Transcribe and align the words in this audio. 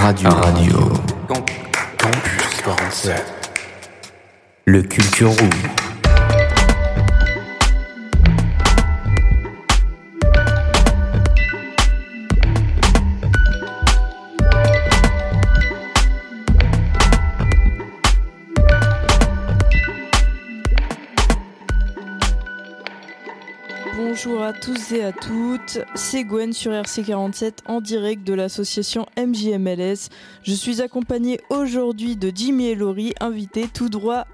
Radio. 0.00 0.30
Radio. 0.30 0.92
Campus 1.98 2.62
47. 2.64 3.22
Le 4.64 4.82
Culture 4.82 5.30
Room. 5.30 5.79
Bonjour 24.22 24.42
à 24.42 24.52
tous 24.52 24.92
et 24.92 25.02
à 25.02 25.12
toutes, 25.12 25.78
c'est 25.94 26.24
Gwen 26.24 26.52
sur 26.52 26.72
RC47 26.72 27.60
en 27.64 27.80
direct 27.80 28.22
de 28.22 28.34
l'association 28.34 29.06
MJMLS. 29.16 30.10
Je 30.42 30.52
suis 30.52 30.82
accompagnée 30.82 31.40
aujourd'hui 31.48 32.16
de 32.16 32.30
Jimmy 32.34 32.66
et 32.66 32.74
Laurie, 32.74 33.14
invités 33.18 33.66
tout 33.66 33.88
droit 33.88 34.26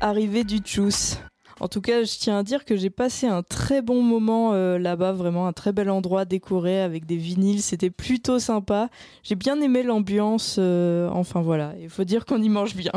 arrivés 0.00 0.44
du 0.44 0.58
Tchous. 0.58 1.16
En 1.58 1.66
tout 1.66 1.80
cas, 1.80 2.04
je 2.04 2.18
tiens 2.18 2.38
à 2.38 2.42
dire 2.44 2.64
que 2.64 2.76
j'ai 2.76 2.88
passé 2.88 3.26
un 3.26 3.42
très 3.42 3.82
bon 3.82 4.00
moment 4.00 4.52
euh, 4.52 4.78
là-bas, 4.78 5.10
vraiment 5.10 5.48
un 5.48 5.52
très 5.52 5.72
bel 5.72 5.90
endroit 5.90 6.24
décoré 6.24 6.80
avec 6.80 7.04
des 7.04 7.16
vinyles, 7.16 7.62
c'était 7.62 7.90
plutôt 7.90 8.38
sympa. 8.38 8.90
J'ai 9.24 9.34
bien 9.34 9.60
aimé 9.60 9.82
l'ambiance, 9.82 10.54
euh, 10.60 11.08
enfin 11.10 11.40
voilà, 11.40 11.74
il 11.80 11.88
faut 11.88 12.04
dire 12.04 12.26
qu'on 12.26 12.40
y 12.40 12.48
mange 12.48 12.76
bien. 12.76 12.92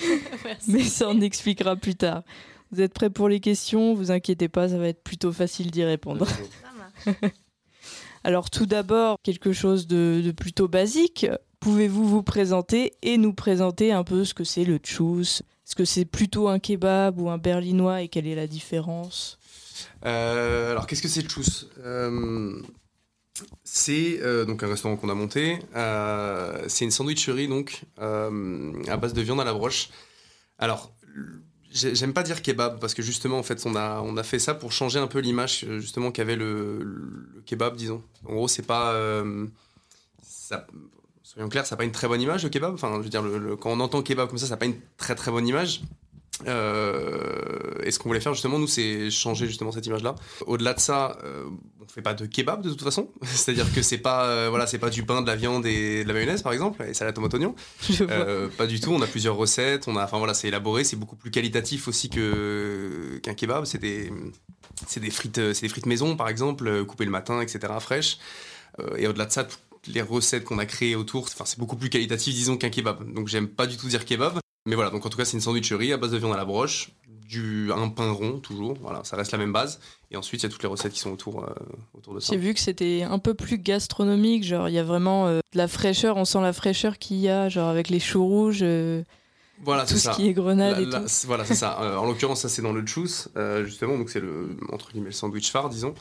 Mais 0.68 0.84
ça 0.84 1.08
on 1.10 1.20
expliquera 1.20 1.76
plus 1.76 1.96
tard. 1.96 2.22
Vous 2.72 2.80
êtes 2.80 2.94
prêts 2.94 3.10
pour 3.10 3.28
les 3.28 3.40
questions? 3.40 3.94
Vous 3.94 4.10
inquiétez 4.10 4.48
pas, 4.48 4.68
ça 4.70 4.78
va 4.78 4.88
être 4.88 5.02
plutôt 5.02 5.30
facile 5.30 5.70
d'y 5.70 5.84
répondre. 5.84 6.26
Alors 8.24 8.50
tout 8.50 8.66
d'abord, 8.66 9.16
quelque 9.22 9.52
chose 9.52 9.86
de, 9.86 10.22
de 10.24 10.30
plutôt 10.32 10.68
basique. 10.68 11.26
Pouvez-vous 11.60 12.08
vous 12.08 12.22
présenter 12.22 12.92
et 13.02 13.18
nous 13.18 13.34
présenter 13.34 13.92
un 13.92 14.04
peu 14.04 14.24
ce 14.24 14.34
que 14.34 14.44
c'est 14.44 14.64
le 14.64 14.78
tchous 14.78 15.20
Est-ce 15.20 15.74
que 15.76 15.84
c'est 15.84 16.04
plutôt 16.04 16.48
un 16.48 16.58
kebab 16.58 17.20
ou 17.20 17.30
un 17.30 17.38
berlinois 17.38 18.02
et 18.02 18.08
quelle 18.08 18.26
est 18.26 18.34
la 18.34 18.46
différence? 18.46 19.38
Euh, 20.04 20.72
alors, 20.72 20.86
qu'est-ce 20.86 21.02
que 21.02 21.08
c'est 21.08 21.22
Tchous 21.22 21.66
Euh, 21.84 22.60
C'est 23.64 24.20
euh, 24.20 24.44
donc 24.44 24.62
un 24.62 24.68
restaurant 24.68 24.96
qu'on 24.96 25.08
a 25.08 25.14
monté. 25.14 25.58
Euh, 25.76 26.64
c'est 26.68 26.84
une 26.84 26.90
sandwicherie 26.90 27.48
donc 27.48 27.82
euh, 28.00 28.72
à 28.88 28.96
base 28.96 29.12
de 29.14 29.22
viande 29.22 29.40
à 29.40 29.44
la 29.44 29.52
broche. 29.52 29.90
Alors, 30.58 30.92
j'aime 31.72 32.12
pas 32.12 32.22
dire 32.22 32.42
kebab 32.42 32.78
parce 32.78 32.94
que 32.94 33.02
justement 33.02 33.38
en 33.38 33.42
fait 33.42 33.64
on 33.66 33.74
a 33.74 34.00
on 34.00 34.16
a 34.16 34.22
fait 34.22 34.38
ça 34.38 34.54
pour 34.54 34.72
changer 34.72 34.98
un 34.98 35.06
peu 35.06 35.20
l'image 35.20 35.66
justement 35.78 36.10
qu'avait 36.12 36.36
le, 36.36 37.42
kebab 37.46 37.76
disons. 37.76 38.02
En 38.26 38.34
gros, 38.34 38.48
c'est 38.48 38.66
pas 38.66 38.92
euh, 38.92 39.46
soyons 41.22 41.48
clairs, 41.48 41.66
ça 41.66 41.74
n'a 41.74 41.78
pas 41.78 41.84
une 41.84 41.92
très 41.92 42.08
bonne 42.08 42.20
image 42.20 42.44
le 42.44 42.50
kebab. 42.50 42.74
Enfin, 42.74 42.92
je 42.98 43.02
veux 43.02 43.08
dire, 43.08 43.24
quand 43.60 43.70
on 43.70 43.80
entend 43.80 44.02
kebab 44.02 44.28
comme 44.28 44.38
ça, 44.38 44.46
ça 44.46 44.54
n'a 44.54 44.58
pas 44.58 44.66
une 44.66 44.80
très 44.96 45.14
très 45.14 45.30
bonne 45.30 45.46
image. 45.46 45.82
Euh, 46.46 47.72
et 47.84 47.90
ce 47.90 47.98
qu'on 47.98 48.08
voulait 48.08 48.20
faire 48.20 48.34
justement, 48.34 48.58
nous, 48.58 48.66
c'est 48.66 49.10
changer 49.10 49.46
justement 49.46 49.72
cette 49.72 49.86
image-là. 49.86 50.14
Au-delà 50.46 50.74
de 50.74 50.80
ça, 50.80 51.18
euh, 51.24 51.44
on 51.80 51.88
fait 51.88 52.02
pas 52.02 52.14
de 52.14 52.26
kebab 52.26 52.62
de 52.62 52.70
toute 52.70 52.82
façon. 52.82 53.10
C'est-à-dire 53.22 53.72
que 53.72 53.82
c'est 53.82 53.98
pas, 53.98 54.26
euh, 54.26 54.48
voilà, 54.50 54.66
c'est 54.66 54.78
pas 54.78 54.90
du 54.90 55.04
pain, 55.04 55.22
de 55.22 55.26
la 55.26 55.36
viande 55.36 55.66
et 55.66 56.02
de 56.02 56.08
la 56.08 56.14
mayonnaise 56.14 56.42
par 56.42 56.52
exemple, 56.52 56.82
et 56.82 56.94
salade 56.94 57.14
tomate 57.14 57.34
oignon. 57.34 57.54
Euh, 58.00 58.48
pas 58.56 58.66
du 58.66 58.80
tout. 58.80 58.92
On 58.92 59.02
a 59.02 59.06
plusieurs 59.06 59.36
recettes. 59.36 59.88
On 59.88 59.96
a, 59.96 60.04
enfin 60.04 60.18
voilà, 60.18 60.34
c'est 60.34 60.48
élaboré, 60.48 60.84
c'est 60.84 60.96
beaucoup 60.96 61.16
plus 61.16 61.30
qualitatif 61.30 61.88
aussi 61.88 62.08
que 62.08 63.20
qu'un 63.22 63.34
kebab. 63.34 63.64
C'est 63.64 63.78
des, 63.78 64.12
c'est 64.86 65.00
des 65.00 65.10
frites, 65.10 65.52
c'est 65.52 65.62
des 65.62 65.68
frites 65.68 65.86
maison 65.86 66.16
par 66.16 66.28
exemple, 66.28 66.66
euh, 66.66 66.84
coupées 66.84 67.04
le 67.04 67.10
matin, 67.10 67.40
etc. 67.40 67.72
fraîches. 67.80 68.18
Et 68.96 69.06
au-delà 69.06 69.26
de 69.26 69.32
ça, 69.32 69.44
toutes 69.44 69.60
les 69.86 70.00
recettes 70.00 70.44
qu'on 70.44 70.58
a 70.58 70.64
créées 70.64 70.96
autour, 70.96 71.24
enfin 71.24 71.44
c'est 71.44 71.58
beaucoup 71.58 71.76
plus 71.76 71.90
qualitatif 71.90 72.34
disons 72.34 72.56
qu'un 72.56 72.70
kebab. 72.70 73.12
Donc 73.12 73.28
j'aime 73.28 73.48
pas 73.48 73.66
du 73.66 73.76
tout 73.76 73.86
dire 73.86 74.06
kebab. 74.06 74.40
Mais 74.66 74.74
voilà, 74.76 74.90
donc 74.90 75.04
en 75.04 75.08
tout 75.08 75.18
cas 75.18 75.24
c'est 75.24 75.36
une 75.36 75.40
sandwicherie 75.40 75.92
à 75.92 75.96
base 75.96 76.10
de 76.12 76.18
viande 76.18 76.32
à 76.32 76.36
la 76.36 76.44
broche, 76.44 76.90
du 77.28 77.72
un 77.72 77.88
pain 77.88 78.10
rond 78.12 78.38
toujours. 78.38 78.76
Voilà, 78.80 79.02
ça 79.04 79.16
reste 79.16 79.32
la 79.32 79.38
même 79.38 79.52
base. 79.52 79.80
Et 80.10 80.16
ensuite 80.16 80.42
il 80.42 80.44
y 80.44 80.46
a 80.46 80.50
toutes 80.50 80.62
les 80.62 80.68
recettes 80.68 80.92
qui 80.92 81.00
sont 81.00 81.10
autour, 81.10 81.42
euh, 81.42 81.52
autour 81.94 82.14
de 82.14 82.20
ça. 82.20 82.32
J'ai 82.32 82.38
vu 82.38 82.54
que 82.54 82.60
c'était 82.60 83.02
un 83.02 83.18
peu 83.18 83.34
plus 83.34 83.58
gastronomique, 83.58 84.44
genre 84.44 84.68
il 84.68 84.74
y 84.74 84.78
a 84.78 84.84
vraiment 84.84 85.26
euh, 85.26 85.38
de 85.52 85.58
la 85.58 85.66
fraîcheur, 85.68 86.16
on 86.16 86.24
sent 86.24 86.40
la 86.42 86.52
fraîcheur 86.52 86.98
qu'il 86.98 87.16
y 87.16 87.28
a, 87.28 87.48
genre 87.48 87.68
avec 87.68 87.88
les 87.88 87.98
choux 87.98 88.24
rouges, 88.24 88.60
euh, 88.62 89.02
Voilà, 89.64 89.84
tout 89.84 89.94
ce 89.94 89.98
ça. 90.00 90.12
qui 90.12 90.28
est 90.28 90.32
grenade 90.32 90.78
et 90.80 90.84
tout. 90.88 90.96
c'est- 91.06 91.26
Voilà, 91.26 91.44
c'est 91.44 91.54
ça. 91.56 91.98
En 92.00 92.06
l'occurrence, 92.06 92.42
ça 92.42 92.48
c'est 92.48 92.62
dans 92.62 92.72
le 92.72 92.84
euh, 93.36 93.64
justement, 93.64 93.98
donc 93.98 94.10
c'est 94.10 94.20
le 94.20 94.56
entre 94.70 94.92
guillemets 94.92 95.06
le 95.06 95.12
sandwich 95.12 95.50
phare, 95.50 95.70
disons. 95.70 95.94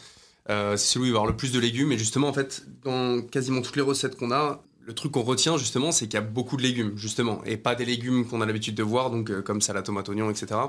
C'est 0.48 0.78
celui 0.78 1.06
où 1.06 1.08
il 1.08 1.12
va 1.14 1.16
y 1.16 1.18
avoir 1.20 1.32
le 1.32 1.38
plus 1.38 1.52
de 1.54 1.60
légumes. 1.60 1.92
Et 1.94 1.98
justement, 1.98 2.28
en 2.28 2.34
fait, 2.34 2.64
dans 2.84 3.22
quasiment 3.22 3.62
toutes 3.62 3.78
les 3.78 3.82
recettes 3.82 4.18
qu'on 4.18 4.32
a, 4.32 4.62
le 4.92 4.96
truc 4.96 5.14
qu'on 5.14 5.24
retient 5.24 5.58
justement, 5.58 5.92
c'est 5.92 6.06
qu'il 6.06 6.16
y 6.16 6.18
a 6.18 6.22
beaucoup 6.22 6.58
de 6.58 6.64
légumes, 6.64 6.98
justement, 6.98 7.42
et 7.46 7.58
pas 7.58 7.76
des 7.76 7.86
légumes 7.86 8.28
qu'on 8.28 8.42
a 8.42 8.46
l'habitude 8.46 8.76
de 8.76 8.84
voir, 8.84 9.10
donc 9.10 9.32
euh, 9.32 9.42
comme 9.42 9.62
salade, 9.62 9.86
tomate, 9.86 10.10
oignon, 10.10 10.30
etc. 10.30 10.60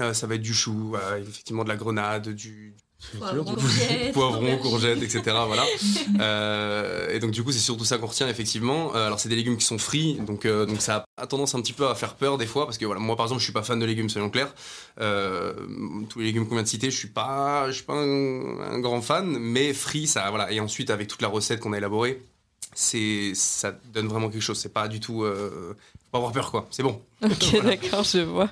Euh, 0.00 0.12
ça 0.12 0.26
va 0.26 0.34
être 0.34 0.42
du 0.42 0.52
chou, 0.52 0.94
euh, 0.94 1.20
effectivement 1.20 1.64
de 1.64 1.68
la 1.68 1.76
grenade, 1.76 2.28
du 2.28 2.74
Poivron, 4.12 4.56
courgette, 4.58 5.02
etc. 5.02 5.22
Voilà. 5.46 5.64
Euh, 6.20 7.10
et 7.10 7.18
donc 7.18 7.32
du 7.32 7.42
coup, 7.42 7.52
c'est 7.52 7.58
surtout 7.58 7.84
ça 7.84 7.98
qu'on 7.98 8.06
retient 8.06 8.28
effectivement. 8.28 8.94
Euh, 8.94 9.06
alors 9.06 9.20
c'est 9.20 9.28
des 9.28 9.36
légumes 9.36 9.56
qui 9.56 9.66
sont 9.66 9.76
frits, 9.76 10.14
donc 10.14 10.46
euh, 10.46 10.64
donc 10.64 10.80
ça 10.80 11.04
a 11.16 11.26
tendance 11.26 11.54
un 11.54 11.60
petit 11.60 11.72
peu 11.74 11.86
à 11.88 11.94
faire 11.94 12.14
peur 12.14 12.38
des 12.38 12.46
fois 12.46 12.64
parce 12.64 12.78
que 12.78 12.86
voilà, 12.86 13.00
moi 13.00 13.16
par 13.16 13.26
exemple, 13.26 13.40
je 13.40 13.44
suis 13.44 13.52
pas 13.52 13.62
fan 13.62 13.78
de 13.78 13.84
légumes, 13.84 14.08
soyons 14.08 14.30
clairs. 14.30 14.54
Euh, 15.00 15.52
tous 16.08 16.20
les 16.20 16.26
légumes 16.26 16.48
qu'on 16.48 16.54
vient 16.54 16.62
de 16.62 16.68
citer, 16.68 16.90
je 16.90 16.96
suis 16.96 17.08
pas, 17.08 17.66
je 17.68 17.72
suis 17.72 17.84
pas 17.84 17.94
un, 17.94 18.60
un 18.60 18.78
grand 18.78 19.02
fan, 19.02 19.26
mais 19.38 19.74
frits, 19.74 20.06
ça 20.06 20.30
voilà. 20.30 20.50
Et 20.52 20.60
ensuite 20.60 20.90
avec 20.90 21.08
toute 21.08 21.22
la 21.22 21.28
recette 21.28 21.60
qu'on 21.60 21.72
a 21.72 21.78
élaborée, 21.78 22.22
c'est 22.76 23.32
ça 23.34 23.72
donne 23.92 24.06
vraiment 24.06 24.28
quelque 24.28 24.42
chose. 24.42 24.58
C'est 24.58 24.72
pas 24.72 24.86
du 24.86 25.00
tout, 25.00 25.24
euh, 25.24 25.74
faut 25.74 26.10
pas 26.12 26.18
avoir 26.18 26.32
peur 26.32 26.50
quoi. 26.50 26.66
C'est 26.70 26.82
bon. 26.82 27.00
Ok, 27.24 27.62
d'accord, 27.64 28.04
je 28.04 28.18
vois. 28.20 28.50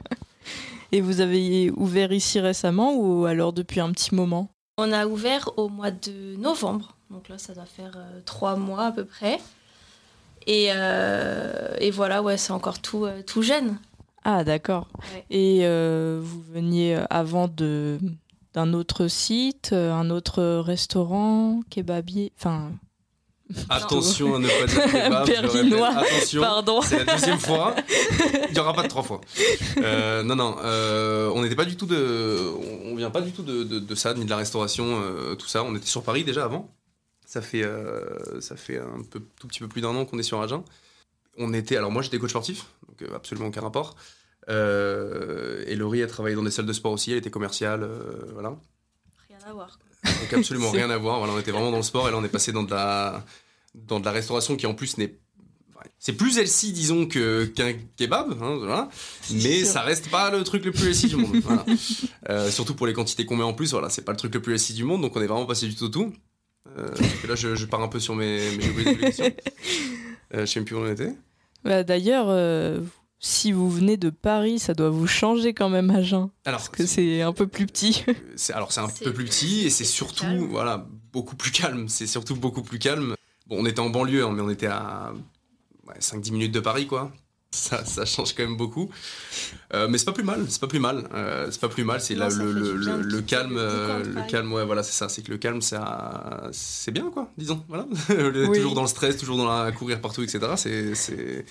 Et 0.93 1.01
vous 1.01 1.21
avez 1.21 1.71
ouvert 1.77 2.13
ici 2.13 2.41
récemment 2.41 2.95
ou 2.95 3.27
alors 3.27 3.53
depuis 3.53 3.81
un 3.81 3.93
petit 3.93 4.15
moment? 4.15 4.49
On 4.79 4.91
a 4.93 5.07
ouvert 5.07 5.51
au 5.57 5.69
mois 5.69 5.91
de 5.91 6.37
novembre, 6.37 6.97
donc 7.11 7.29
là 7.29 7.39
ça 7.39 7.53
doit 7.55 7.67
faire 7.67 7.93
euh, 7.97 8.21
trois 8.25 8.57
mois 8.57 8.87
à 8.87 8.93
peu 8.93 9.05
près. 9.05 9.39
Et, 10.47 10.69
euh, 10.71 11.75
et 11.79 11.91
voilà, 11.91 12.23
ouais, 12.23 12.37
c'est 12.37 12.53
encore 12.53 12.81
tout, 12.81 13.05
euh, 13.05 13.23
tout 13.23 13.43
jeune. 13.43 13.79
Ah, 14.25 14.45
d'accord. 14.45 14.89
Ouais. 15.13 15.25
Et 15.31 15.61
euh, 15.63 16.21
vous 16.23 16.43
veniez 16.43 16.99
avant 17.11 17.49
de 17.49 17.99
d'un 18.55 18.73
autre 18.73 19.09
site, 19.09 19.73
un 19.73 20.11
autre 20.11 20.45
restaurant, 20.61 21.61
kebabier, 21.71 22.33
enfin, 22.39 22.71
Attention 23.69 24.35
à 24.35 24.39
ne 24.39 24.49
pas 24.49 24.67
dire 24.67 24.85
kebab. 24.93 25.27
je 25.27 25.33
Berlinois. 25.43 25.89
Attention. 25.97 26.41
pardon. 26.43 26.81
C'est 26.83 27.05
la 27.05 27.15
deuxième 27.15 27.39
fois. 27.39 27.75
Il 28.49 28.53
n'y 28.53 28.59
aura 28.59 28.73
pas 28.75 28.83
de 28.83 28.89
trois 28.89 29.03
fois. 29.03 29.21
Euh, 29.79 30.23
non, 30.23 30.37
non. 30.37 30.57
euh, 30.63 31.31
on 31.35 31.43
n'était 31.43 31.57
pas 31.57 31.65
du 31.65 31.77
tout 31.77 31.87
de. 31.87 32.51
On 32.85 32.95
vient 32.97 33.11
pas 33.11 33.21
du 33.21 33.33
tout 33.33 33.43
de, 33.43 33.63
de- 33.65 33.79
de 33.79 33.95
ça, 33.95 34.15
ni 34.15 34.25
de 34.25 34.31
la 34.31 34.37
restauration, 34.37 35.01
euh, 35.03 35.35
tout 35.35 35.47
ça. 35.49 35.63
On 35.65 35.75
était 35.77 35.87
sur 35.87 36.03
Paris 36.03 36.25
déjà 36.25 36.45
avant. 36.45 36.71
Ça 37.27 37.41
fait, 37.43 37.63
euh, 37.65 38.41
ça 38.41 38.55
fait 38.57 38.79
un 38.79 39.03
peu, 39.11 39.21
tout 39.41 39.47
petit 39.49 39.61
peu 39.61 39.69
plus 39.69 39.81
d'un 39.81 39.89
an 39.97 40.05
qu'on 40.05 40.19
est 40.19 40.23
sur 40.25 40.41
Agen. 40.41 40.63
On 41.39 41.53
était. 41.53 41.77
Alors 41.77 41.91
moi, 41.91 42.03
j'étais 42.03 42.19
coach 42.19 42.31
sportif, 42.31 42.67
donc 42.89 43.09
absolument 43.15 43.49
aucun 43.49 43.61
rapport. 43.63 43.97
Euh, 44.51 45.65
et 45.67 45.75
Laurie 45.75 46.03
a 46.03 46.07
travaillé 46.07 46.37
dans 46.37 46.43
des 46.43 46.51
salles 46.51 46.67
de 46.67 46.73
sport 46.73 46.93
aussi. 46.93 47.13
Elle 47.13 47.19
était 47.19 47.31
commerciale, 47.31 47.83
euh, 47.83 48.31
voilà. 48.35 48.55
Rien 49.29 49.39
à 49.49 49.53
voir. 49.53 49.79
Donc 50.05 50.33
absolument 50.35 50.71
rien 50.73 50.91
à 50.91 50.97
voir. 50.99 51.19
Voilà, 51.19 51.33
on 51.33 51.39
était 51.39 51.51
vraiment 51.51 51.71
dans 51.71 51.79
le 51.79 51.83
sport 51.83 52.09
et 52.09 52.11
là 52.13 52.19
on 52.19 52.25
est 52.25 52.29
passé 52.29 52.53
dans 52.53 52.63
de 52.63 52.71
la 52.71 53.25
dans 53.75 54.01
de 54.01 54.05
la 54.05 54.13
restauration 54.13 54.57
qui 54.57 54.67
en 54.67 54.75
plus 54.75 54.99
n'est 54.99 55.19
c'est 55.99 56.15
plus 56.15 56.39
healthy 56.39 56.73
disons 56.73 57.07
que 57.07 57.45
qu'un 57.45 57.75
kebab, 57.97 58.33
hein, 58.43 58.57
voilà. 58.59 58.89
mais 59.31 59.59
sûr. 59.61 59.67
ça 59.67 59.83
reste 59.83 60.11
pas 60.11 60.31
le 60.31 60.43
truc 60.43 60.65
le 60.65 60.73
plus 60.73 60.87
healthy 60.89 61.09
du 61.09 61.17
monde. 61.17 61.37
voilà. 61.43 61.65
Euh, 62.31 62.51
surtout 62.51 62.75
pour 62.75 62.87
les 62.87 62.95
quantités 62.95 63.27
qu'on 63.27 63.37
met 63.37 63.45
en 63.45 63.53
plus, 63.53 63.73
voilà, 63.73 63.91
c'est 63.91 64.01
pas 64.03 64.13
le 64.13 64.17
truc 64.17 64.33
le 64.35 64.41
plus 64.41 64.55
healthy 64.55 64.73
du 64.73 64.85
monde, 64.85 65.03
donc 65.03 65.15
on 65.15 65.21
est 65.21 65.27
vraiment 65.27 65.45
passé 65.45 65.67
du 65.67 65.75
tout 65.75 65.85
au 65.85 65.89
tout. 65.89 66.13
Euh, 66.79 66.89
là 67.29 67.35
je, 67.35 67.55
je 67.55 67.67
pars 67.67 67.83
un 67.83 67.89
peu 67.89 68.01
sur 68.01 68.15
mes, 68.15 68.41
mes 68.57 68.97
questions. 68.97 69.31
Euh, 70.35 70.41
je 70.41 70.45
sais 70.47 70.59
même 70.61 70.65
plus 70.65 70.75
où 70.75 70.79
on 70.81 70.91
était. 70.91 71.15
Bah, 71.65 71.85
D'ailleurs, 71.85 72.27
euh, 72.31 72.81
si 73.19 73.53
vous 73.53 73.71
venez 73.71 73.97
de 73.99 74.09
Paris, 74.11 74.59
ça 74.59 74.73
doit 74.73 74.89
vous 74.89 75.07
changer 75.07 75.53
quand 75.53 75.69
même 75.69 75.91
à 75.91 76.03
Jeun, 76.03 76.31
Alors 76.47 76.61
parce 76.61 76.69
que 76.71 76.87
c'est 76.87 77.21
un 77.21 77.33
peu 77.35 77.47
plus 77.47 77.67
petit. 77.67 78.05
c'est 78.37 78.55
alors 78.55 78.73
c'est 78.73 78.81
un 78.81 78.89
C'est 78.89 79.05
peu 79.05 79.13
plus 79.13 79.27
petit 79.27 79.67
et 79.67 79.71
c'est 79.71 79.85
surtout 79.85 80.49
voilà 80.49 80.87
beaucoup 81.13 81.37
plus 81.37 81.51
calme 81.53 81.89
c'est 81.89 82.07
surtout 82.07 82.35
beaucoup 82.37 82.63
plus 82.63 82.79
calme 82.79 83.15
bon 83.47 83.57
on 83.61 83.67
était 83.67 83.81
en 83.81 83.91
banlieue 83.91 84.25
hein, 84.25 84.33
mais 84.35 84.43
on 84.43 84.51
était 84.51 84.67
à 84.67 85.13
ouais, 85.87 85.95
5-10 86.01 86.33
minutes 86.33 86.53
de 86.53 86.61
Paris 86.61 86.87
quoi 86.87 87.13
ça, 87.51 87.85
ça 87.85 88.05
change 88.05 88.35
quand 88.35 88.43
même 88.43 88.57
beaucoup 88.57 88.91
Euh, 89.73 89.87
mais 89.89 89.97
c'est 89.99 90.07
pas 90.07 90.13
plus 90.13 90.25
mal 90.25 90.45
c'est 90.49 90.61
pas 90.61 90.67
plus 90.67 90.81
mal 90.81 91.09
Euh, 91.15 91.49
c'est 91.53 91.61
pas 91.61 91.69
plus 91.69 91.85
mal 91.85 92.01
c'est 92.01 92.15
là 92.17 92.29
le, 92.29 93.21
calme 93.23 93.55
le 93.55 93.61
euh, 93.61 94.23
calme 94.29 94.53
ouais 94.53 94.65
voilà 94.65 94.83
c'est 94.83 94.93
ça 94.93 95.09
c'est 95.09 95.23
que 95.23 95.31
le 95.31 95.39
calme 95.39 95.61
ça 95.63 96.49
c'est 96.53 96.91
bien 96.91 97.11
quoi 97.11 97.31
disons 97.39 97.65
voilà 97.69 97.87
Oui. 98.09 98.57
toujours 98.59 98.75
dans 98.75 98.83
le 98.83 98.89
stress 98.89 99.17
toujours 99.17 99.37
dans 99.37 99.49
la 99.49 99.71
courir 99.73 100.01
partout 100.01 100.23
etc 100.23 100.55
c'est 100.57 100.95
c'est 100.97 101.45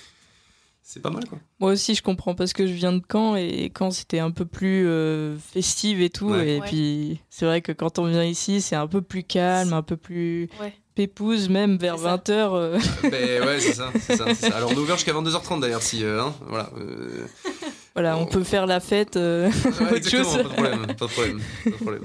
c'est 0.85 1.01
pas 1.01 1.09
mal 1.09 1.25
quoi 1.29 1.39
Moi 1.61 1.71
aussi, 1.71 1.95
je 1.95 2.03
comprends 2.03 2.35
parce 2.35 2.51
que 2.51 2.67
je 2.67 2.73
viens 2.73 2.91
de 2.91 3.01
Caen 3.09 3.37
et 3.37 3.71
Caen 3.75 3.89
c'était 3.89 4.19
un 4.19 4.31
peu 4.31 4.43
plus 4.43 4.85
euh, 4.85 5.37
festive 5.37 6.01
et 6.01 6.09
tout. 6.09 6.27
Ouais. 6.31 6.55
Et 6.57 6.59
Ouais. 6.59 6.67
puis 6.67 7.19
c'est 7.29 7.45
vrai 7.45 7.61
que 7.61 7.71
quand 7.71 7.99
on 7.99 8.05
vient 8.07 8.25
ici, 8.25 8.59
c'est 8.59 8.75
un 8.75 8.87
peu 8.87 9.01
plus 9.01 9.23
calme, 9.23 9.71
un 9.71 9.81
peu 9.81 9.95
plus. 9.95 10.49
Ouais. 10.59 10.73
Pépouze, 10.95 11.49
même 11.49 11.77
vers 11.77 11.97
C'est 11.97 12.03
ça. 12.03 12.17
20h. 12.17 12.81
Ben 13.11 13.43
ouais, 13.45 13.59
c'est 13.59 13.73
ça. 13.73 13.91
Alors 14.55 14.71
on 14.71 14.73
est 14.73 14.77
ouvert 14.77 14.95
jusqu'à 14.97 15.13
22h30 15.13 15.59
d'ailleurs, 15.59 15.81
si. 15.81 16.03
euh, 16.03 16.21
hein, 16.21 16.33
voilà. 16.47 16.69
euh, 16.77 17.25
voilà, 17.95 18.17
on 18.17 18.25
peut 18.25 18.43
faire 18.43 18.65
la 18.65 18.79
fête. 18.79 19.17
euh. 19.17 19.49
ouais, 19.49 19.71
Autre 19.81 19.95
exactement, 19.95 20.23
chose. 20.23 20.37
pas 20.37 20.43
de 20.43 20.47
problème, 20.49 20.85
pas 20.87 20.93
de 20.93 21.11
problème. 21.11 21.41
Pas 21.63 21.69
de 21.69 21.75
problème. 21.75 22.03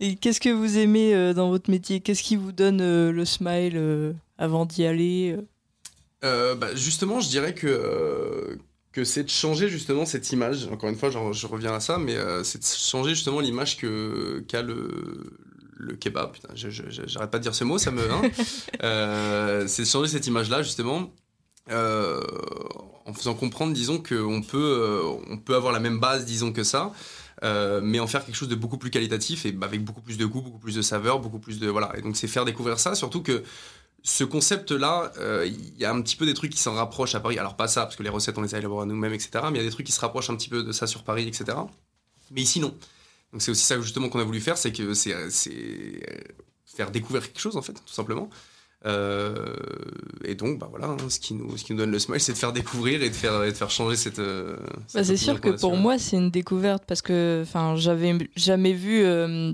Et 0.00 0.16
qu'est-ce 0.16 0.40
que 0.40 0.48
vous 0.48 0.78
aimez 0.78 1.14
euh, 1.14 1.32
dans 1.32 1.48
votre 1.50 1.70
métier? 1.70 2.00
Qu'est-ce 2.00 2.22
qui 2.24 2.34
vous 2.36 2.50
donne 2.52 2.80
euh, 2.80 3.12
le 3.12 3.24
smile 3.24 3.74
euh, 3.76 4.12
avant 4.38 4.66
d'y 4.66 4.84
aller 4.84 5.36
euh? 5.36 5.42
Euh, 6.24 6.54
bah, 6.56 6.74
justement, 6.74 7.20
je 7.20 7.28
dirais 7.28 7.54
que, 7.54 7.66
euh, 7.68 8.56
que 8.92 9.04
c'est 9.04 9.22
de 9.24 9.28
changer 9.30 9.68
justement 9.68 10.04
cette 10.04 10.30
image. 10.32 10.68
Encore 10.72 10.88
une 10.88 10.96
fois, 10.96 11.10
genre, 11.10 11.32
je 11.32 11.46
reviens 11.46 11.72
à 11.74 11.80
ça, 11.80 11.98
mais 11.98 12.14
euh, 12.16 12.42
c'est 12.44 12.58
de 12.60 12.64
changer 12.64 13.10
justement 13.10 13.40
l'image 13.40 13.76
que 13.76 14.44
qu'a 14.48 14.62
le, 14.62 14.88
le 15.82 15.94
kebab. 15.96 16.32
Putain, 16.32 16.48
j'arrête 16.54 17.30
pas 17.30 17.38
de 17.38 17.42
dire 17.42 17.54
ce 17.54 17.64
mot, 17.64 17.78
ça 17.78 17.90
me. 17.90 18.02
hein. 18.10 18.22
Euh, 18.82 19.66
c'est 19.68 19.82
de 19.82 19.88
changer 19.88 20.10
cette 20.10 20.26
image-là 20.26 20.62
justement. 20.62 21.10
euh, 21.70 22.20
en 23.04 23.12
faisant 23.14 23.34
comprendre, 23.34 23.72
disons, 23.72 23.98
qu'on 23.98 24.42
peut, 24.42 24.58
euh, 24.58 25.02
on 25.28 25.36
peut 25.38 25.54
avoir 25.54 25.72
la 25.72 25.80
même 25.80 25.98
base, 26.00 26.24
disons, 26.24 26.52
que 26.52 26.62
ça, 26.64 26.92
euh, 27.44 27.80
mais 27.82 28.00
en 28.00 28.06
faire 28.06 28.24
quelque 28.24 28.34
chose 28.36 28.48
de 28.48 28.54
beaucoup 28.54 28.78
plus 28.78 28.90
qualitatif 28.90 29.44
et 29.46 29.52
bah, 29.52 29.66
avec 29.66 29.84
beaucoup 29.84 30.00
plus 30.00 30.16
de 30.16 30.24
goût, 30.26 30.40
beaucoup 30.42 30.58
plus 30.58 30.74
de 30.76 30.82
saveur, 30.82 31.18
beaucoup 31.20 31.38
plus 31.40 31.58
de. 31.60 31.68
Voilà. 31.68 31.92
Et 31.96 32.02
donc, 32.02 32.16
c'est 32.16 32.28
faire 32.28 32.44
découvrir 32.44 32.78
ça, 32.78 32.94
surtout 32.94 33.22
que 33.22 33.42
ce 34.04 34.24
concept-là, 34.24 35.12
euh, 35.18 35.46
il 35.46 35.78
y 35.78 35.84
a 35.84 35.92
un 35.92 36.00
petit 36.02 36.16
peu 36.16 36.26
des 36.26 36.34
trucs 36.34 36.52
qui 36.52 36.58
s'en 36.60 36.74
rapprochent 36.74 37.14
à 37.14 37.20
Paris. 37.20 37.38
Alors, 37.38 37.56
pas 37.56 37.68
ça, 37.68 37.82
parce 37.82 37.96
que 37.96 38.02
les 38.02 38.08
recettes, 38.10 38.38
on 38.38 38.42
les 38.42 38.54
a 38.54 38.58
élaborées 38.58 38.86
nous-mêmes, 38.86 39.14
etc. 39.14 39.30
Mais 39.44 39.58
il 39.58 39.58
y 39.58 39.60
a 39.60 39.64
des 39.64 39.70
trucs 39.70 39.86
qui 39.86 39.92
se 39.92 40.00
rapprochent 40.00 40.30
un 40.30 40.36
petit 40.36 40.48
peu 40.48 40.62
de 40.64 40.72
ça 40.72 40.86
sur 40.86 41.04
Paris, 41.04 41.26
etc. 41.28 41.56
Mais 42.32 42.42
ici, 42.42 42.60
non. 42.60 42.74
Donc, 43.32 43.40
c'est 43.42 43.50
aussi 43.50 43.64
ça, 43.64 43.80
justement, 43.80 44.08
qu'on 44.08 44.20
a 44.20 44.24
voulu 44.24 44.40
faire, 44.40 44.58
c'est 44.58 44.72
que 44.72 44.92
c'est 44.94 45.14
faire 46.66 46.90
découvrir 46.90 47.22
quelque 47.26 47.40
chose, 47.40 47.56
en 47.56 47.62
fait, 47.62 47.72
tout 47.74 47.92
simplement. 47.92 48.28
Euh, 48.84 49.54
et 50.24 50.34
donc, 50.34 50.58
bah 50.58 50.66
voilà, 50.68 50.88
hein, 50.88 50.96
ce, 51.08 51.20
qui 51.20 51.34
nous, 51.34 51.56
ce 51.56 51.64
qui 51.64 51.72
nous 51.72 51.78
donne 51.78 51.92
le 51.92 51.98
smile, 51.98 52.20
c'est 52.20 52.32
de 52.32 52.38
faire 52.38 52.52
découvrir 52.52 53.02
et 53.02 53.10
de 53.10 53.14
faire, 53.14 53.44
et 53.44 53.52
de 53.52 53.56
faire 53.56 53.70
changer 53.70 53.96
cette. 53.96 54.18
euh, 54.18 54.56
Bah, 54.92 55.04
c'est 55.04 55.16
sûr 55.16 55.40
que 55.40 55.50
pour 55.50 55.76
moi, 55.76 55.98
c'est 55.98 56.16
une 56.16 56.30
découverte 56.30 56.82
parce 56.86 57.00
que 57.02 57.44
j'avais 57.76 58.18
jamais 58.34 58.72
vu 58.72 59.02
euh, 59.04 59.52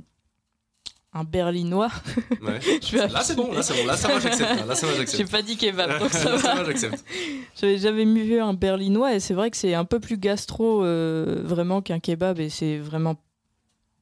un 1.13 1.25
berlinois. 1.25 1.91
Ouais. 2.41 2.59
Je 2.83 2.97
vais 2.97 3.09
Là, 3.09 3.21
c'est 3.23 3.35
bon, 3.37 3.53
là, 3.53 3.63
c'est 3.63 3.75
bon, 3.75 3.87
là, 3.87 3.97
ça 3.99 4.09
va, 4.09 4.19
j'accepte. 4.19 4.67
Là, 4.67 4.75
ça 4.75 4.87
va, 4.87 5.05
J'ai 5.05 5.25
pas 5.27 5.43
dit 5.43 5.59
kebab, 5.59 5.99
donc 6.01 6.11
ça 6.11 6.35
va. 6.37 6.65
j'accepte. 6.65 7.05
J'avais 7.61 7.77
jamais 7.79 8.05
vu 8.07 8.41
un 8.41 8.55
berlinois 8.55 9.15
et 9.15 9.21
c'est 9.21 9.35
vrai 9.35 9.51
que 9.51 9.59
c'est 9.59 9.75
un 9.75 9.85
peu 9.85 10.01
plus 10.01 10.17
gastro 10.17 10.79
vraiment 10.81 11.83
qu'un 11.83 12.01
kebab 12.01 12.41
et 12.41 12.49
c'est 12.49 12.79
vraiment 12.79 13.17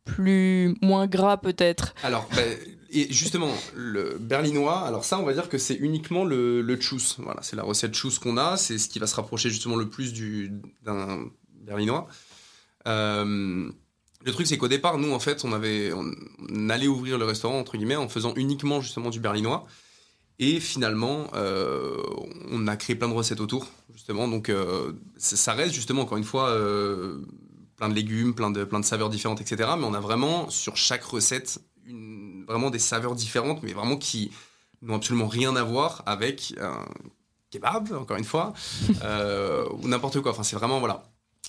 plus 0.06 0.74
moins 0.80 1.06
gras 1.06 1.36
peut-être. 1.36 1.94
Alors, 2.02 2.26
bah, 2.34 2.42
et 2.90 3.12
justement, 3.12 3.52
le 3.74 4.16
berlinois, 4.18 4.80
alors 4.80 5.04
ça, 5.04 5.18
on 5.18 5.24
va 5.24 5.34
dire 5.34 5.50
que 5.50 5.58
c'est 5.58 5.74
uniquement 5.74 6.24
le, 6.24 6.62
le. 6.62 6.78
Voilà, 7.18 7.42
c'est 7.42 7.56
la 7.56 7.62
recette 7.62 7.94
chus 7.94 8.18
qu'on 8.18 8.38
a, 8.38 8.56
c'est 8.56 8.78
ce 8.78 8.88
qui 8.88 8.98
va 8.98 9.06
se 9.06 9.16
rapprocher 9.16 9.50
justement 9.50 9.76
le 9.76 9.90
plus 9.90 10.12
du, 10.14 10.52
d'un 10.82 11.26
berlinois. 11.60 12.06
Euh, 12.86 13.68
le 14.24 14.32
truc, 14.32 14.46
c'est 14.46 14.56
qu'au 14.56 14.68
départ, 14.68 14.98
nous, 14.98 15.12
en 15.12 15.18
fait, 15.18 15.44
on, 15.44 15.52
avait, 15.52 15.92
on, 15.92 16.68
allait 16.70 16.86
ouvrir 16.86 17.18
le 17.18 17.24
restaurant, 17.24 17.58
entre 17.58 17.76
guillemets, 17.76 17.96
en 17.96 18.08
faisant 18.08 18.34
uniquement 18.34 18.80
justement 18.80 19.10
du 19.10 19.20
berlinois. 19.20 19.66
Et 20.38 20.60
finalement, 20.60 21.28
euh, 21.34 21.96
on 22.50 22.66
a 22.66 22.76
créé 22.76 22.94
plein 22.94 23.08
de 23.08 23.14
recettes 23.14 23.40
autour, 23.40 23.68
justement. 23.92 24.28
Donc, 24.28 24.48
euh, 24.48 24.92
ça 25.16 25.54
reste 25.54 25.74
justement, 25.74 26.02
encore 26.02 26.18
une 26.18 26.24
fois, 26.24 26.56
plein 27.76 27.88
de 27.88 27.94
légumes, 27.94 28.34
plein 28.34 28.50
de, 28.50 28.64
plein 28.64 28.80
de 28.80 28.84
saveurs 28.84 29.10
différentes, 29.10 29.40
etc. 29.40 29.70
Mais 29.78 29.84
on 29.84 29.94
a 29.94 30.00
vraiment, 30.00 30.48
sur 30.50 30.76
chaque 30.76 31.04
recette, 31.04 31.58
une- 31.86 32.44
vraiment 32.46 32.70
des 32.70 32.78
saveurs 32.78 33.14
différentes, 33.14 33.62
mais 33.62 33.72
vraiment 33.72 33.96
qui 33.96 34.30
n'ont 34.82 34.96
absolument 34.96 35.28
rien 35.28 35.54
à 35.56 35.62
voir 35.62 36.02
avec 36.06 36.54
un 36.60 36.84
kebab, 37.50 37.92
encore 37.92 38.16
une 38.16 38.24
fois, 38.24 38.52
euh, 39.04 39.66
ou 39.82 39.88
n'importe 39.88 40.20
quoi. 40.20 40.32
Enfin, 40.32 40.42
c'est 40.42 40.56
vraiment, 40.56 40.80
voilà. 40.80 41.02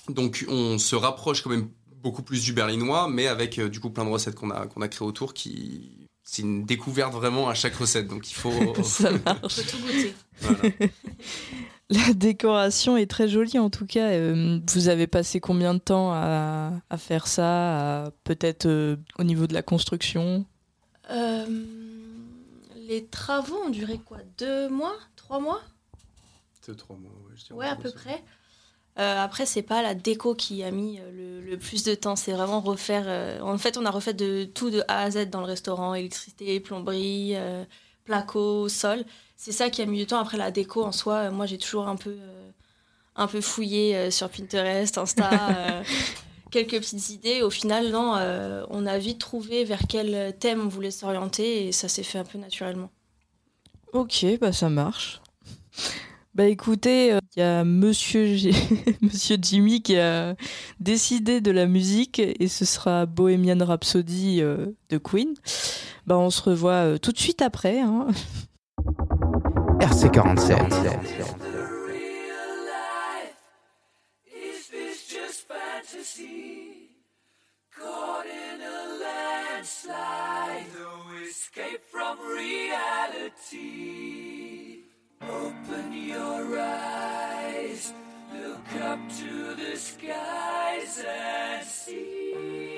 Donc, 0.08 0.44
on 0.48 0.78
se 0.78 0.96
rapproche 0.96 1.42
quand 1.42 1.50
même 1.50 1.68
beaucoup 2.02 2.22
plus 2.22 2.42
du 2.44 2.52
berlinois, 2.52 3.08
mais 3.08 3.26
avec, 3.26 3.58
euh, 3.58 3.68
du 3.68 3.80
coup, 3.80 3.90
plein 3.90 4.04
de 4.04 4.10
recettes 4.10 4.34
qu'on 4.36 4.50
a, 4.50 4.66
qu'on 4.66 4.80
a 4.82 4.88
créées 4.88 5.06
autour 5.06 5.34
qui... 5.34 6.07
C'est 6.30 6.42
une 6.42 6.66
découverte 6.66 7.14
vraiment 7.14 7.48
à 7.48 7.54
chaque 7.54 7.74
recette, 7.74 8.06
donc 8.06 8.30
il 8.30 8.34
faut... 8.34 8.52
Ça 8.84 9.10
On 9.14 9.18
marche. 9.24 9.56
peut 9.56 9.62
tout 9.62 9.78
goûter. 9.78 10.14
voilà. 10.42 10.58
La 11.90 12.12
décoration 12.12 12.98
est 12.98 13.06
très 13.10 13.28
jolie 13.28 13.58
en 13.58 13.70
tout 13.70 13.86
cas. 13.86 14.08
Euh, 14.10 14.60
vous 14.74 14.88
avez 14.88 15.06
passé 15.06 15.40
combien 15.40 15.72
de 15.72 15.78
temps 15.78 16.12
à, 16.12 16.72
à 16.90 16.98
faire 16.98 17.26
ça 17.26 18.04
à- 18.04 18.10
Peut-être 18.24 18.66
euh, 18.66 18.96
au 19.18 19.24
niveau 19.24 19.46
de 19.46 19.54
la 19.54 19.62
construction? 19.62 20.44
Euh, 21.10 21.46
les 22.76 23.06
travaux 23.06 23.56
ont 23.66 23.70
duré 23.70 23.98
quoi? 23.98 24.18
Deux 24.36 24.68
mois? 24.68 24.96
Trois 25.16 25.40
mois? 25.40 25.62
Deux, 26.66 26.74
trois 26.74 26.96
mois, 26.98 27.10
ouais, 27.26 27.32
je 27.36 27.44
dirais. 27.46 27.58
Ouais, 27.58 27.66
à 27.68 27.76
peu 27.76 27.90
près. 27.90 28.22
Euh, 28.98 29.22
après, 29.22 29.46
c'est 29.46 29.62
pas 29.62 29.80
la 29.82 29.94
déco 29.94 30.34
qui 30.34 30.64
a 30.64 30.70
mis 30.72 30.98
euh, 30.98 31.40
le, 31.42 31.50
le 31.50 31.58
plus 31.58 31.84
de 31.84 31.94
temps, 31.94 32.16
c'est 32.16 32.32
vraiment 32.32 32.60
refaire. 32.60 33.04
euh, 33.06 33.40
en 33.40 33.56
fait, 33.58 33.76
on 33.76 33.86
a 33.86 33.90
refait 33.90 34.14
de 34.14 34.44
tout 34.44 34.70
de 34.70 34.82
A 34.88 35.02
à 35.02 35.10
Z 35.10 35.30
dans 35.30 35.40
le 35.40 35.46
restaurant 35.46 35.94
électricité, 35.94 36.58
plomberie, 36.60 37.32
euh, 37.36 37.64
placo, 38.04 38.68
sol. 38.68 39.04
C'est 39.36 39.52
ça 39.52 39.70
qui 39.70 39.82
a 39.82 39.86
mis 39.86 39.98
du 39.98 40.06
temps. 40.06 40.18
Après, 40.18 40.36
la 40.36 40.50
déco 40.50 40.82
en 40.84 40.90
soi, 40.92 41.30
moi 41.30 41.46
j'ai 41.46 41.58
toujours 41.58 41.86
un 41.86 41.94
peu, 41.96 42.16
un 43.16 43.26
peu 43.28 43.40
fouillé 43.40 44.10
sur 44.10 44.28
Pinterest, 44.30 44.98
Insta, 44.98 45.82
quelques 46.50 46.72
petites 46.80 47.10
idées. 47.10 47.42
Au 47.42 47.50
final, 47.50 47.90
non, 47.90 48.14
on 48.70 48.86
a 48.86 48.98
vite 48.98 49.20
trouvé 49.20 49.64
vers 49.64 49.82
quel 49.88 50.36
thème 50.38 50.62
on 50.62 50.68
voulait 50.68 50.90
s'orienter 50.90 51.68
et 51.68 51.72
ça 51.72 51.88
s'est 51.88 52.02
fait 52.02 52.18
un 52.18 52.24
peu 52.24 52.38
naturellement. 52.38 52.90
Ok, 53.92 54.24
bah 54.40 54.52
ça 54.52 54.68
marche. 54.70 55.20
Bah 56.34 56.44
écoutez, 56.46 57.18
il 57.38 57.42
y 57.42 57.44
a 57.44 57.62
Monsieur, 57.62 58.34
G- 58.34 58.50
Monsieur 59.00 59.36
Jimmy 59.40 59.80
qui 59.80 59.96
a 59.96 60.34
décidé 60.80 61.40
de 61.40 61.52
la 61.52 61.66
musique 61.66 62.18
et 62.18 62.48
ce 62.48 62.64
sera 62.64 63.06
Bohemian 63.06 63.64
Rhapsody 63.64 64.40
euh, 64.42 64.66
de 64.90 64.98
Queen. 64.98 65.34
Bah 66.04 66.18
on 66.18 66.30
se 66.30 66.42
revoit 66.42 66.72
euh, 66.72 66.98
tout 66.98 67.12
de 67.12 67.18
suite 67.18 67.40
après. 67.40 67.78
hein. 67.78 68.08
RC47. 69.78 70.58
Is 74.26 74.68
this 74.70 75.06
just 75.08 75.46
fantasy? 75.46 76.90
Caught 77.70 78.26
in 78.26 78.60
a 78.60 78.78
landslide, 79.04 80.66
no 80.74 80.90
escape 81.24 81.82
from 81.92 82.18
reality. 82.36 83.68
Open 85.20 85.92
your 85.92 86.58
eyes, 86.58 87.27
look 88.32 88.82
up 88.82 88.98
to 89.18 89.54
the 89.54 89.76
skies 89.76 91.04
and 91.06 91.66
see. 91.66 92.77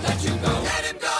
Will 0.00 0.08
let 0.08 0.24
you 0.24 0.30
go. 0.36 0.52
Let 0.64 0.84
him 0.86 0.96
go! 0.98 1.16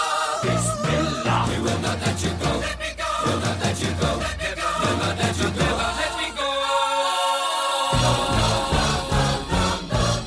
We 1.50 1.58
will 1.60 1.80
not 1.80 2.00
let 2.00 2.22
you 2.24 2.30
go. 2.30 2.50
Let 2.60 2.78
me 2.80 2.90
go! 2.96 3.04
We'll 3.26 3.40
not 3.40 3.60
let 3.60 3.82
you 3.82 3.90
go. 4.00 4.10
Let 4.16 4.38
me 4.38 4.50
go! 4.56 4.68
We'll 4.80 4.96
not 4.96 5.16
let 5.18 5.36
you 5.36 5.50
go. 5.50 5.66
Let 6.00 6.12
me 6.16 6.28
go! 6.38 6.48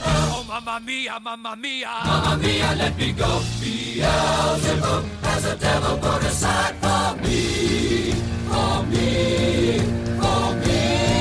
Oh, 0.05 0.45
mamma 0.47 0.79
mia, 0.85 1.19
mamma 1.19 1.55
mia. 1.55 1.89
Mamma 2.05 2.37
mia, 2.37 2.75
let 2.77 2.95
me 2.97 3.11
go. 3.13 3.41
Beelzebub 3.59 5.05
has 5.23 5.45
a 5.45 5.55
devil 5.55 5.97
put 5.97 6.23
aside 6.23 6.75
for 6.75 7.15
me. 7.23 8.11
For 8.49 8.83
me. 8.83 9.79
For 10.21 10.55
me. 10.67 11.12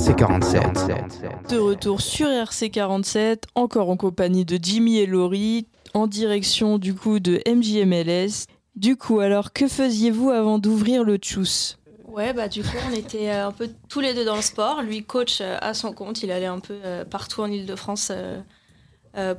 RC47. 0.00 1.50
De 1.50 1.58
retour 1.58 2.00
sur 2.00 2.26
RC47, 2.26 3.42
encore 3.54 3.90
en 3.90 3.98
compagnie 3.98 4.46
de 4.46 4.58
Jimmy 4.60 4.96
et 4.96 5.04
Laurie, 5.04 5.66
en 5.92 6.06
direction 6.06 6.78
du 6.78 6.94
coup 6.94 7.20
de 7.20 7.42
MJMLS. 7.46 8.46
Du 8.76 8.96
coup, 8.96 9.20
alors, 9.20 9.52
que 9.52 9.68
faisiez-vous 9.68 10.30
avant 10.30 10.58
d'ouvrir 10.58 11.04
le 11.04 11.18
Tchous 11.18 11.76
Ouais, 12.08 12.32
bah 12.32 12.48
du 12.48 12.62
coup, 12.62 12.78
on 12.90 12.94
était 12.94 13.28
euh, 13.28 13.48
un 13.48 13.52
peu 13.52 13.68
tous 13.90 14.00
les 14.00 14.14
deux 14.14 14.24
dans 14.24 14.36
le 14.36 14.42
sport. 14.42 14.80
Lui, 14.80 15.04
coach 15.04 15.42
euh, 15.42 15.58
à 15.60 15.74
son 15.74 15.92
compte, 15.92 16.22
il 16.22 16.32
allait 16.32 16.46
un 16.46 16.60
peu 16.60 16.78
euh, 16.82 17.04
partout 17.04 17.42
en 17.42 17.50
Ile-de-France 17.50 18.10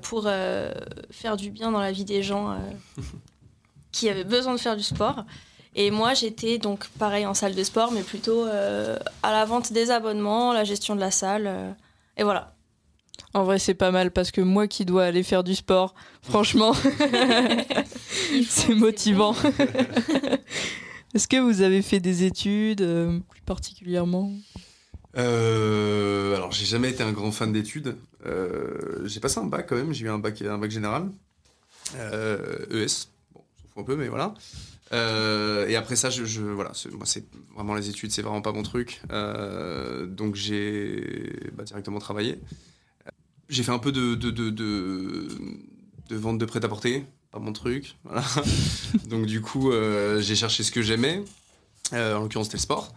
pour 0.04 0.30
faire 1.10 1.38
du 1.38 1.50
bien 1.50 1.72
dans 1.72 1.80
la 1.80 1.92
vie 1.92 2.06
des 2.06 2.22
gens 2.22 2.56
qui 3.92 4.10
avaient 4.10 4.26
besoin 4.26 4.54
de 4.54 4.60
faire 4.60 4.78
du 4.78 4.84
sport. 4.84 5.26
Et 5.76 5.90
moi, 5.92 6.14
j'étais 6.14 6.58
donc 6.58 6.88
pareil 7.00 7.26
en 7.26 7.34
salle 7.34 7.56
de 7.56 7.64
sport, 7.64 7.92
mais 7.92 8.02
plutôt 8.04 8.46
euh, 8.46 8.98
à 9.24 9.32
la 9.32 9.46
vente 9.46 9.72
des 9.72 9.90
abonnements, 9.90 10.54
la 10.54 10.64
gestion 10.64 10.96
de 10.96 11.00
la 11.00 11.12
salle. 11.12 11.48
euh, 11.48 11.72
et 12.18 12.24
voilà. 12.24 12.54
En 13.34 13.44
vrai, 13.44 13.60
c'est 13.60 13.74
pas 13.74 13.92
mal 13.92 14.12
parce 14.12 14.32
que 14.32 14.42
moi 14.42 14.68
qui 14.68 14.84
dois 14.84 15.06
aller 15.06 15.24
faire 15.24 15.44
du 15.44 15.56
sport, 15.56 15.96
franchement, 16.22 16.74
c'est 18.50 18.76
motivant. 18.76 19.34
Est-ce 21.14 21.28
que 21.28 21.38
vous 21.38 21.62
avez 21.62 21.82
fait 21.82 22.00
des 22.00 22.24
études 22.24 22.82
euh, 22.82 23.20
plus 23.30 23.42
particulièrement? 23.42 24.32
Euh, 25.18 26.36
alors, 26.36 26.52
j'ai 26.52 26.66
jamais 26.66 26.90
été 26.90 27.04
un 27.04 27.12
grand 27.12 27.32
fan 27.32 27.52
d'études. 27.52 27.98
Euh, 28.26 29.06
j'ai 29.06 29.20
passé 29.20 29.40
un 29.40 29.46
bac 29.46 29.68
quand 29.68 29.76
même, 29.76 29.94
j'ai 29.94 30.06
eu 30.06 30.10
un 30.10 30.20
bac, 30.20 30.42
un 30.42 30.58
bac 30.58 30.72
général. 30.72 31.10
Euh, 31.98 32.86
ES, 32.86 33.08
un 33.78 33.84
peu, 33.84 33.96
mais 33.96 34.08
voilà. 34.08 34.34
Euh, 34.94 35.68
et 35.68 35.76
après 35.76 35.96
ça, 35.96 36.10
je, 36.10 36.26
je- 36.26 36.42
voilà, 36.42 36.72
c'est- 36.74 36.92
moi, 36.92 37.06
c'est 37.06 37.26
vraiment 37.56 37.76
les 37.76 37.90
études, 37.90 38.12
c'est 38.12 38.22
vraiment 38.22 38.42
pas 38.42 38.52
mon 38.52 38.64
truc. 38.64 39.02
Euh, 39.12 40.06
donc, 40.06 40.36
j'ai 40.36 41.34
bah, 41.54 41.64
directement 41.64 42.00
travaillé. 42.00 42.40
J'ai 43.50 43.64
fait 43.64 43.72
un 43.72 43.80
peu 43.80 43.92
de, 43.92 44.16
de, 44.16 44.32
de, 44.32 44.50
de, 44.50 45.28
de 46.10 46.16
vente 46.16 46.38
de 46.38 46.46
prêt-à-porter, 46.46 47.06
pas 47.32 47.40
mon 47.40 47.54
truc. 47.54 47.98
Voilà. 48.04 48.24
donc, 49.10 49.26
du 49.26 49.42
coup, 49.42 49.72
euh, 49.72 50.22
j'ai 50.22 50.36
cherché 50.36 50.64
ce 50.64 50.72
que 50.72 50.82
j'aimais. 50.82 51.24
En 51.94 52.22
l'occurrence, 52.22 52.48
c'était 52.48 52.58
le 52.58 52.62
sport. 52.62 52.94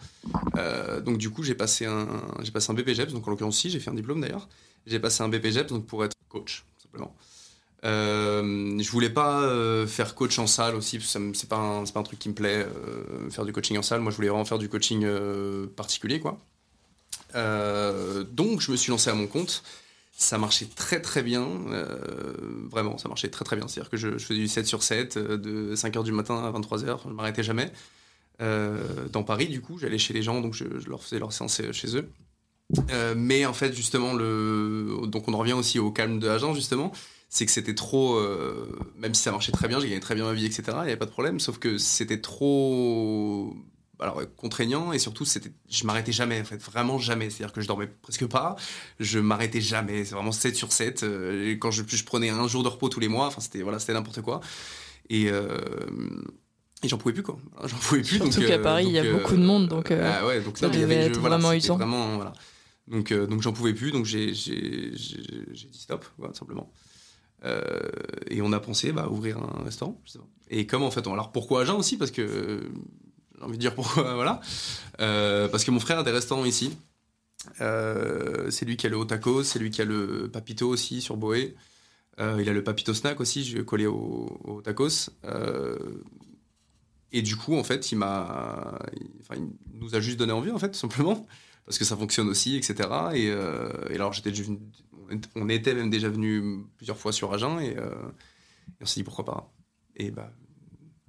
Donc 1.05 1.19
du 1.19 1.31
coup, 1.31 1.43
j'ai 1.43 1.55
passé 1.55 1.85
un, 1.87 2.07
j'ai 2.43 2.53
passé 2.53 2.71
un 2.71 2.75
BPGEPS, 2.75 3.13
donc 3.13 3.27
en 3.27 3.31
l'occurrence, 3.31 3.59
si, 3.59 3.71
j'ai 3.71 3.81
fait 3.81 3.91
un 3.91 3.95
diplôme 3.95 4.21
d'ailleurs. 4.21 4.49
J'ai 4.87 5.01
passé 5.01 5.23
un 5.23 5.29
BPGEPS 5.29 5.69
donc 5.73 5.87
pour 5.87 6.05
être 6.05 6.15
coach, 6.29 6.65
simplement. 6.83 7.15
Euh, 7.85 8.79
je 8.81 8.91
voulais 8.91 9.11
pas 9.11 9.43
euh, 9.43 9.87
faire 9.87 10.15
coach 10.15 10.39
en 10.39 10.47
salle 10.47 10.75
aussi, 10.75 10.99
parce 10.99 11.13
que 11.13 11.35
c'est 11.35 11.49
pas, 11.49 11.57
un- 11.57 11.85
pas 11.85 12.01
un 12.01 12.03
truc 12.03 12.19
qui 12.19 12.31
me 12.31 12.35
plaît, 12.35 12.67
euh, 12.67 13.31
faire 13.31 13.45
du 13.45 13.53
coaching 13.53 13.77
en 13.77 13.83
salle. 13.83 14.01
Moi, 14.01 14.11
je 14.11 14.17
voulais 14.17 14.29
vraiment 14.29 14.45
faire 14.45 14.59
du 14.59 14.69
coaching 14.69 15.07
particulier, 15.77 16.21
quoi. 16.21 16.39
Donc, 17.35 18.61
je 18.61 18.71
me 18.71 18.77
suis 18.77 18.91
lancé 18.91 19.11
à 19.11 19.15
mon 19.15 19.27
compte. 19.27 19.63
Ça 20.17 20.39
marchait 20.39 20.69
très 20.77 21.03
très 21.03 21.23
bien, 21.23 21.47
vraiment, 22.71 22.99
ça 22.99 23.09
marchait 23.09 23.29
très 23.29 23.45
très 23.45 23.57
bien. 23.57 23.67
C'est-à-dire 23.67 23.91
que 23.91 23.97
je, 23.97 24.17
faisais 24.19 24.39
du 24.41 24.49
7 24.49 24.67
sur 24.67 24.83
7, 24.83 25.17
euh, 25.17 25.37
de 25.37 25.75
5h 25.75 26.05
du 26.05 26.13
matin 26.13 26.37
à 26.37 26.53
23h, 26.53 27.01
je 27.05 27.09
m'arrêtais 27.11 27.43
jamais. 27.43 27.71
Dans 28.41 29.23
Paris, 29.25 29.49
du 29.49 29.61
coup, 29.61 29.79
j'allais 29.79 29.99
chez 29.99 30.15
les 30.15 30.23
gens, 30.23 30.41
donc 30.41 30.55
je, 30.55 30.65
leur 30.89 31.03
faisais 31.03 31.19
leur 31.19 31.33
séance 31.33 31.61
chez 31.73 31.97
eux. 31.97 32.09
Mais 33.17 33.45
en 33.45 33.53
fait, 33.53 33.75
justement, 33.75 34.15
donc 34.15 35.29
on 35.29 35.35
en 35.35 35.39
revient 35.39 35.53
aussi 35.53 35.79
au 35.79 35.91
calme 35.91 36.19
de 36.19 36.27
l'agence, 36.29 36.57
justement, 36.57 36.93
c'est 37.37 37.47
que 37.47 37.51
c'était 37.53 37.75
trop, 37.75 38.15
euh, 38.17 38.79
même 38.97 39.13
si 39.13 39.23
ça 39.23 39.33
marchait 39.33 39.51
très 39.51 39.67
bien, 39.67 39.81
j'ai 39.81 39.89
gagné 39.89 39.99
très 40.01 40.15
bien 40.15 40.25
ma 40.25 40.35
vie, 40.35 40.47
etc., 40.47 40.63
il 40.69 40.73
n'y 40.75 40.79
avait 40.83 40.97
pas 40.97 41.05
de 41.07 41.11
problème, 41.11 41.41
sauf 41.41 41.59
que 41.59 41.79
c'était 41.79 42.21
trop 42.21 43.57
alors, 44.01 44.21
contraignant 44.37 44.93
et 44.93 44.99
surtout, 45.01 45.25
c'était, 45.25 45.51
je 45.69 45.85
m'arrêtais 45.85 46.13
jamais, 46.13 46.41
en 46.41 46.45
fait, 46.45 46.61
vraiment 46.63 46.99
jamais. 46.99 47.31
C'est-à-dire 47.31 47.53
que 47.53 47.61
je 47.61 47.67
dormais 47.67 47.89
presque 48.03 48.27
pas, 48.27 48.55
je 49.01 49.19
m'arrêtais 49.19 49.61
jamais, 49.61 50.05
c'est 50.05 50.15
vraiment 50.15 50.33
7 50.33 50.55
sur 50.57 50.73
7. 50.73 51.03
euh, 51.03 51.51
et 51.51 51.59
quand 51.59 51.71
je, 51.73 51.83
je 51.87 52.05
prenais 52.05 52.29
un 52.31 52.47
jour 52.47 52.63
de 52.63 52.69
repos 52.69 52.89
tous 52.89 53.01
les 53.01 53.09
mois, 53.09 53.27
enfin, 53.27 53.41
c'était, 53.41 53.63
voilà, 53.63 53.79
c'était 53.81 53.95
n'importe 53.95 54.21
quoi. 54.21 54.41
Et, 55.11 55.27
euh, 55.31 55.59
Et 56.85 56.89
j'en 56.89 56.99
pouvais 56.99 57.15
plus 57.15 57.23
quoi. 57.23 57.37
J'en 57.65 57.77
pouvais 57.79 58.03
plus. 58.03 58.17
Surtout 58.19 58.41
qu'à 58.41 58.55
euh, 58.55 58.63
Paris, 58.63 58.87
il 58.87 58.93
y 58.93 58.99
a 58.99 59.05
euh, 59.05 59.13
beaucoup 59.19 59.37
de 59.37 59.45
monde, 59.45 59.69
donc, 59.69 59.91
euh, 59.91 60.13
ah 60.21 60.27
ouais, 60.27 60.41
donc 60.41 60.59
ça 60.59 60.67
non, 60.69 60.73
devait 60.75 60.85
avait- 60.85 61.07
être 61.07 61.19
voilà, 61.19 61.37
vraiment 61.39 61.53
usant. 61.53 61.77
vraiment, 61.77 62.17
voilà. 62.17 62.33
Donc, 62.89 63.13
donc 63.13 63.43
j'en 63.43 63.53
pouvais 63.53 63.75
plus, 63.75 63.91
donc 63.93 64.05
j'ai 64.07 64.35
j'ai- 64.35 64.91
j'ai- 64.97 65.47
j'ai 65.53 65.69
dit 65.69 65.79
stop, 65.79 66.05
voilà, 66.19 66.35
simplement. 66.35 66.71
Euh, 67.45 67.81
et 68.29 68.41
on 68.43 68.53
a 68.53 68.61
pensé 68.61 68.93
bah, 68.93 69.09
ouvrir 69.11 69.39
un 69.39 69.63
restaurant. 69.65 70.01
je 70.07 70.13
sais 70.13 70.19
pas. 70.19 70.27
Et 70.49 70.67
comme 70.67 70.83
en 70.83 70.91
fait, 70.91 71.07
on- 71.07 71.13
alors 71.13 71.31
pourquoi 71.33 71.63
Agen 71.63 71.75
aussi 71.77 71.97
Parce 71.99 72.11
que 72.11 72.23
euh, 72.23 72.61
j'ai 73.39 73.45
envie 73.45 73.57
de 73.57 73.61
dire 73.61 73.75
pourquoi, 73.75 74.15
voilà. 74.15 74.41
Euh, 75.01 75.49
parce 75.49 75.65
que 75.65 75.71
mon 75.71 75.81
frère 75.81 75.99
a 75.99 76.03
des 76.05 76.11
restaurants 76.11 76.45
ici. 76.45 76.77
Euh, 77.61 78.51
c'est 78.51 78.65
lui 78.65 78.77
qui 78.77 78.87
a 78.87 78.91
le 78.91 79.05
Tacos, 79.05 79.43
c'est 79.45 79.59
lui 79.59 79.71
qui 79.71 79.83
a 79.83 79.85
le 79.85 80.31
Papito 80.33 80.69
aussi 80.69 81.01
sur 81.03 81.17
Boé. 81.17 81.55
Euh, 82.21 82.39
il 82.41 82.49
a 82.49 82.53
le 82.53 82.63
Papito 82.65 82.95
Snack 82.95 83.21
aussi, 83.21 83.45
je 83.45 83.61
coller 83.61 83.87
au, 83.87 84.41
au 84.45 84.63
Tacos. 84.63 85.11
Euh, 85.25 85.77
et 87.13 87.23
du 87.23 87.37
coup, 87.37 87.55
en 87.57 87.65
fait, 87.65 87.93
il 87.93 87.99
m'a, 87.99 88.79
enfin, 89.21 89.35
il 89.41 89.79
nous 89.81 89.95
a 89.95 90.01
juste 90.01 90.19
donné 90.19 90.33
envie, 90.33 90.51
en 90.51 90.59
fait, 90.59 90.71
tout 90.71 90.79
simplement, 90.79 91.27
parce 91.67 91.79
que 91.79 91.85
ça 91.85 91.97
fonctionne 91.97 92.29
aussi, 92.29 92.57
etc. 92.57 92.89
Et, 93.15 93.27
et 93.27 93.95
alors, 93.95 94.13
j'étais 94.13 94.31
déjà 94.31 94.45
venu- 94.45 94.59
on 95.37 95.49
était 95.49 95.75
même 95.75 95.91
déjà 95.91 96.09
venu 96.09 96.65
plusieurs 96.77 96.97
fois 96.99 97.13
sur 97.13 97.33
Agen, 97.33 97.59
et, 97.61 97.77
euh, 97.77 97.91
et 98.69 98.83
on 98.83 98.87
s'est 98.87 99.01
dit 99.01 99.05
pourquoi 99.05 99.25
pas. 99.25 99.53
Et 99.97 100.11
bah, 100.11 100.31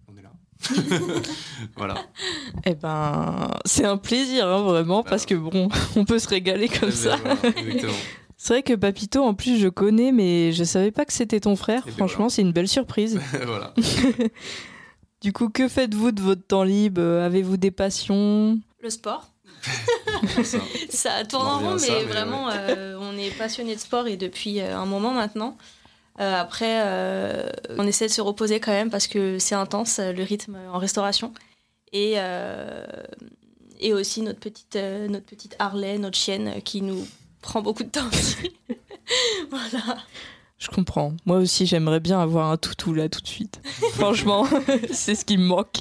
on 0.08 0.16
est 0.18 0.22
là. 0.22 0.32
voilà. 1.76 1.96
Eh 2.66 2.76
ben, 2.76 3.52
c'est 3.66 3.86
un 3.86 3.98
plaisir, 3.98 4.48
hein, 4.48 4.62
vraiment, 4.64 5.02
Bah, 5.04 5.10
parce 5.12 5.26
que 5.26 5.36
bon, 5.36 5.70
on 5.96 6.06
peut 6.06 6.20
se 6.20 6.28
régaler 6.28 6.68
comme 6.70 6.90
Eh 6.90 6.92
ben, 6.92 6.92
ça. 6.92 7.18
voilà, 7.18 7.40
exactement. 7.58 7.94
C'est 8.38 8.54
vrai 8.56 8.64
que 8.64 8.74
Papito, 8.74 9.24
en 9.24 9.34
plus, 9.34 9.58
je 9.58 9.70
connais, 9.70 10.12
mais 10.12 10.52
je 10.52 10.66
savais 10.66 10.92
pas 10.92 11.06
que 11.06 11.14
c'était 11.14 11.40
ton 11.40 11.56
frère. 11.56 11.84
Eh 11.86 11.90
ben 11.92 11.96
Franchement, 11.96 12.18
voilà. 12.26 12.30
c'est 12.32 12.42
une 12.42 12.52
belle 12.52 12.68
surprise. 12.68 13.20
voilà. 13.46 13.74
Du 15.22 15.32
coup, 15.32 15.48
que 15.50 15.70
faites-vous 15.70 16.12
de 16.12 16.22
votre 16.22 16.46
temps 16.46 16.64
libre? 16.64 17.02
Avez-vous 17.02 17.56
des 17.56 17.72
passions? 17.72 18.60
Le 18.84 18.90
sport, 18.90 19.32
Ça. 20.28 20.58
ça 20.90 21.26
tourne 21.26 21.48
en 21.48 21.60
rond, 21.60 21.78
ça, 21.78 21.88
mais, 21.92 22.00
mais 22.00 22.06
vraiment, 22.06 22.50
euh, 22.50 22.98
on 23.00 23.18
est 23.18 23.32
passionné 23.38 23.76
de 23.76 23.80
sport 23.80 24.08
et 24.08 24.18
depuis 24.18 24.60
euh, 24.60 24.78
un 24.78 24.86
moment 24.86 25.12
maintenant. 25.12 25.58
Euh, 26.20 26.40
après, 26.40 26.82
euh, 26.86 27.50
on 27.78 27.86
essaie 27.86 28.08
de 28.08 28.12
se 28.12 28.22
reposer 28.22 28.60
quand 28.60 28.72
même 28.72 28.90
parce 28.90 29.08
que 29.08 29.38
c'est 29.38 29.56
intense 29.56 30.00
le 30.00 30.24
rythme 30.24 30.58
en 30.72 30.78
restauration. 30.78 31.34
Et, 31.92 32.14
euh, 32.18 32.86
et 33.80 33.94
aussi 33.94 34.22
notre 34.22 34.40
petite, 34.40 34.76
euh, 34.76 35.08
notre 35.08 35.26
petite 35.26 35.56
Harley, 35.60 35.98
notre 35.98 36.18
chienne, 36.18 36.62
qui 36.64 36.82
nous 36.82 37.06
prend 37.42 37.62
beaucoup 37.62 37.84
de 37.84 37.90
temps 37.90 38.08
aussi. 38.08 38.52
voilà. 39.50 39.98
Je 40.58 40.70
comprends. 40.70 41.14
Moi 41.26 41.38
aussi, 41.38 41.66
j'aimerais 41.66 42.00
bien 42.00 42.20
avoir 42.20 42.50
un 42.50 42.58
toutou 42.58 42.94
là 42.94 43.10
tout 43.10 43.22
de 43.22 43.28
suite. 43.28 43.62
Franchement, 43.94 44.48
c'est 44.92 45.16
ce 45.16 45.26
qui 45.26 45.38
me 45.38 45.46
manque. 45.46 45.80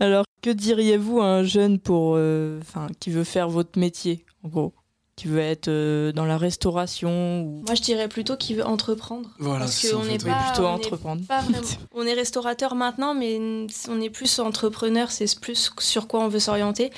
Alors, 0.00 0.24
que 0.42 0.50
diriez-vous 0.50 1.20
à 1.20 1.26
un 1.26 1.42
jeune 1.42 1.78
pour, 1.78 2.14
euh, 2.16 2.60
enfin, 2.60 2.86
qui 3.00 3.10
veut 3.10 3.24
faire 3.24 3.48
votre 3.48 3.78
métier, 3.78 4.24
en 4.44 4.48
gros, 4.48 4.74
qui 5.16 5.26
veut 5.28 5.40
être 5.40 5.68
euh, 5.68 6.12
dans 6.12 6.26
la 6.26 6.36
restauration 6.36 7.40
ou 7.42 7.62
Moi, 7.66 7.74
je 7.74 7.82
dirais 7.82 8.06
plutôt 8.08 8.36
qu'il 8.36 8.56
veut 8.56 8.66
entreprendre. 8.66 9.30
Voilà, 9.38 9.60
Parce 9.60 9.76
c'est 9.76 9.88
ça, 9.88 9.96
qu'on 9.96 10.04
n'est 10.04 10.18
pas- 10.18 10.34
plutôt 10.52 10.66
on 10.66 10.72
est 10.72 10.74
entreprendre 10.86 11.22
Pas 11.26 11.40
vraiment. 11.40 11.66
On 11.94 12.06
est 12.06 12.12
restaurateur 12.12 12.74
maintenant, 12.74 13.14
mais 13.14 13.38
on 13.88 14.00
est 14.02 14.10
plus 14.10 14.38
entrepreneur, 14.38 15.10
c'est 15.10 15.40
plus 15.40 15.72
sur 15.80 16.06
quoi 16.08 16.20
on 16.20 16.28
veut 16.28 16.40
s'orienter. 16.40 16.90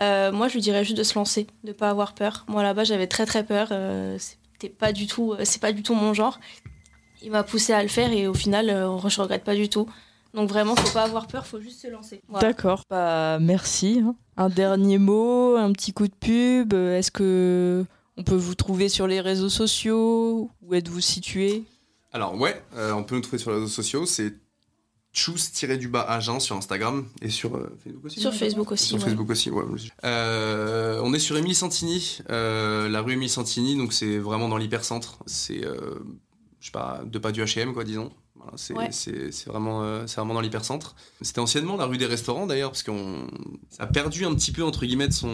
Euh, 0.00 0.30
moi, 0.30 0.46
je 0.48 0.54
lui 0.54 0.60
dirais 0.60 0.84
juste 0.84 0.96
de 0.96 1.02
se 1.02 1.14
lancer, 1.16 1.48
de 1.64 1.72
pas 1.72 1.90
avoir 1.90 2.14
peur. 2.14 2.44
Moi, 2.48 2.62
là-bas, 2.62 2.84
j'avais 2.84 3.08
très 3.08 3.26
très 3.26 3.44
peur. 3.44 3.68
euh, 3.72 4.16
c'était 4.18 4.72
pas 4.72 4.92
du 4.92 5.08
tout, 5.08 5.34
c'est 5.42 5.60
pas 5.60 5.72
du 5.72 5.82
tout 5.82 5.94
mon 5.94 6.14
genre. 6.14 6.38
Il 7.22 7.32
m'a 7.32 7.42
poussé 7.42 7.72
à 7.72 7.82
le 7.82 7.88
faire 7.88 8.12
et 8.12 8.28
au 8.28 8.34
final, 8.34 8.70
euh, 8.70 8.96
je 9.08 9.20
regrette 9.20 9.42
pas 9.44 9.54
du 9.56 9.68
tout. 9.68 9.88
Donc 10.34 10.48
vraiment, 10.48 10.74
faut 10.76 10.92
pas 10.92 11.04
avoir 11.04 11.26
peur, 11.26 11.46
faut 11.46 11.60
juste 11.60 11.80
se 11.82 11.88
lancer. 11.88 12.20
Voilà. 12.28 12.48
D'accord. 12.48 12.82
Bah, 12.90 13.38
merci. 13.40 14.02
hein. 14.04 14.16
Un 14.36 14.48
dernier 14.48 14.98
mot, 14.98 15.56
un 15.56 15.72
petit 15.72 15.92
coup 15.92 16.08
de 16.08 16.14
pub. 16.14 16.74
euh, 16.74 16.98
Est-ce 16.98 17.10
que 17.12 17.84
on 18.16 18.24
peut 18.24 18.34
vous 18.34 18.54
trouver 18.54 18.88
sur 18.88 19.06
les 19.06 19.20
réseaux 19.20 19.48
sociaux? 19.48 20.50
Où 20.62 20.74
êtes-vous 20.74 21.00
situé? 21.00 21.62
Alors 22.12 22.34
ouais, 22.38 22.60
euh, 22.76 22.92
on 22.92 23.04
peut 23.04 23.14
nous 23.14 23.20
trouver 23.20 23.38
sur 23.38 23.50
les 23.50 23.56
réseaux 23.58 23.68
sociaux, 23.68 24.06
c'est 24.06 24.34
choose-du-bas 25.12 26.02
agent 26.02 26.40
sur 26.40 26.56
Instagram 26.56 27.06
et 27.22 27.28
sur 27.30 27.56
euh, 27.56 27.76
Facebook 27.82 28.04
aussi. 28.04 28.20
Sur 28.20 28.34
Facebook 28.34 28.72
aussi. 28.72 28.86
Sur 28.86 28.96
ouais. 28.98 29.04
Facebook 29.04 29.30
aussi, 29.30 29.50
ouais. 29.50 29.64
Euh, 30.04 31.00
on 31.04 31.14
est 31.14 31.18
sur 31.20 31.36
Émile 31.36 31.54
Santini, 31.54 32.18
euh, 32.30 32.88
la 32.88 33.00
rue 33.00 33.12
Émile 33.12 33.30
Santini, 33.30 33.76
donc 33.76 33.92
c'est 33.92 34.18
vraiment 34.18 34.48
dans 34.48 34.56
l'hypercentre. 34.56 35.18
C'est, 35.26 35.64
euh, 35.64 35.94
je 36.60 36.66
sais 36.66 36.72
pas, 36.72 37.02
deux 37.06 37.20
pas 37.20 37.30
du 37.32 37.42
H&M, 37.42 37.72
quoi, 37.74 37.84
disons. 37.84 38.10
Voilà, 38.44 38.90
c'est, 38.92 39.12
Ouais. 39.12 39.30
vraiment, 39.46 39.82
euh, 39.82 40.04
vraiment 40.06 40.34
dans 40.34 40.40
l'hypercentre. 40.40 40.94
C'était 41.22 41.40
anciennement 41.40 41.76
la 41.76 41.86
rue 41.86 41.96
des 41.98 42.06
restaurants, 42.06 42.46
d'ailleurs, 42.46 42.70
parce 42.70 42.82
qu'on 42.82 43.26
a 43.78 43.86
perdu 43.86 44.24
un 44.26 44.34
petit 44.34 44.52
peu, 44.52 44.62
entre 44.62 44.84
guillemets, 44.86 45.08
de 45.08 45.12
son 45.12 45.32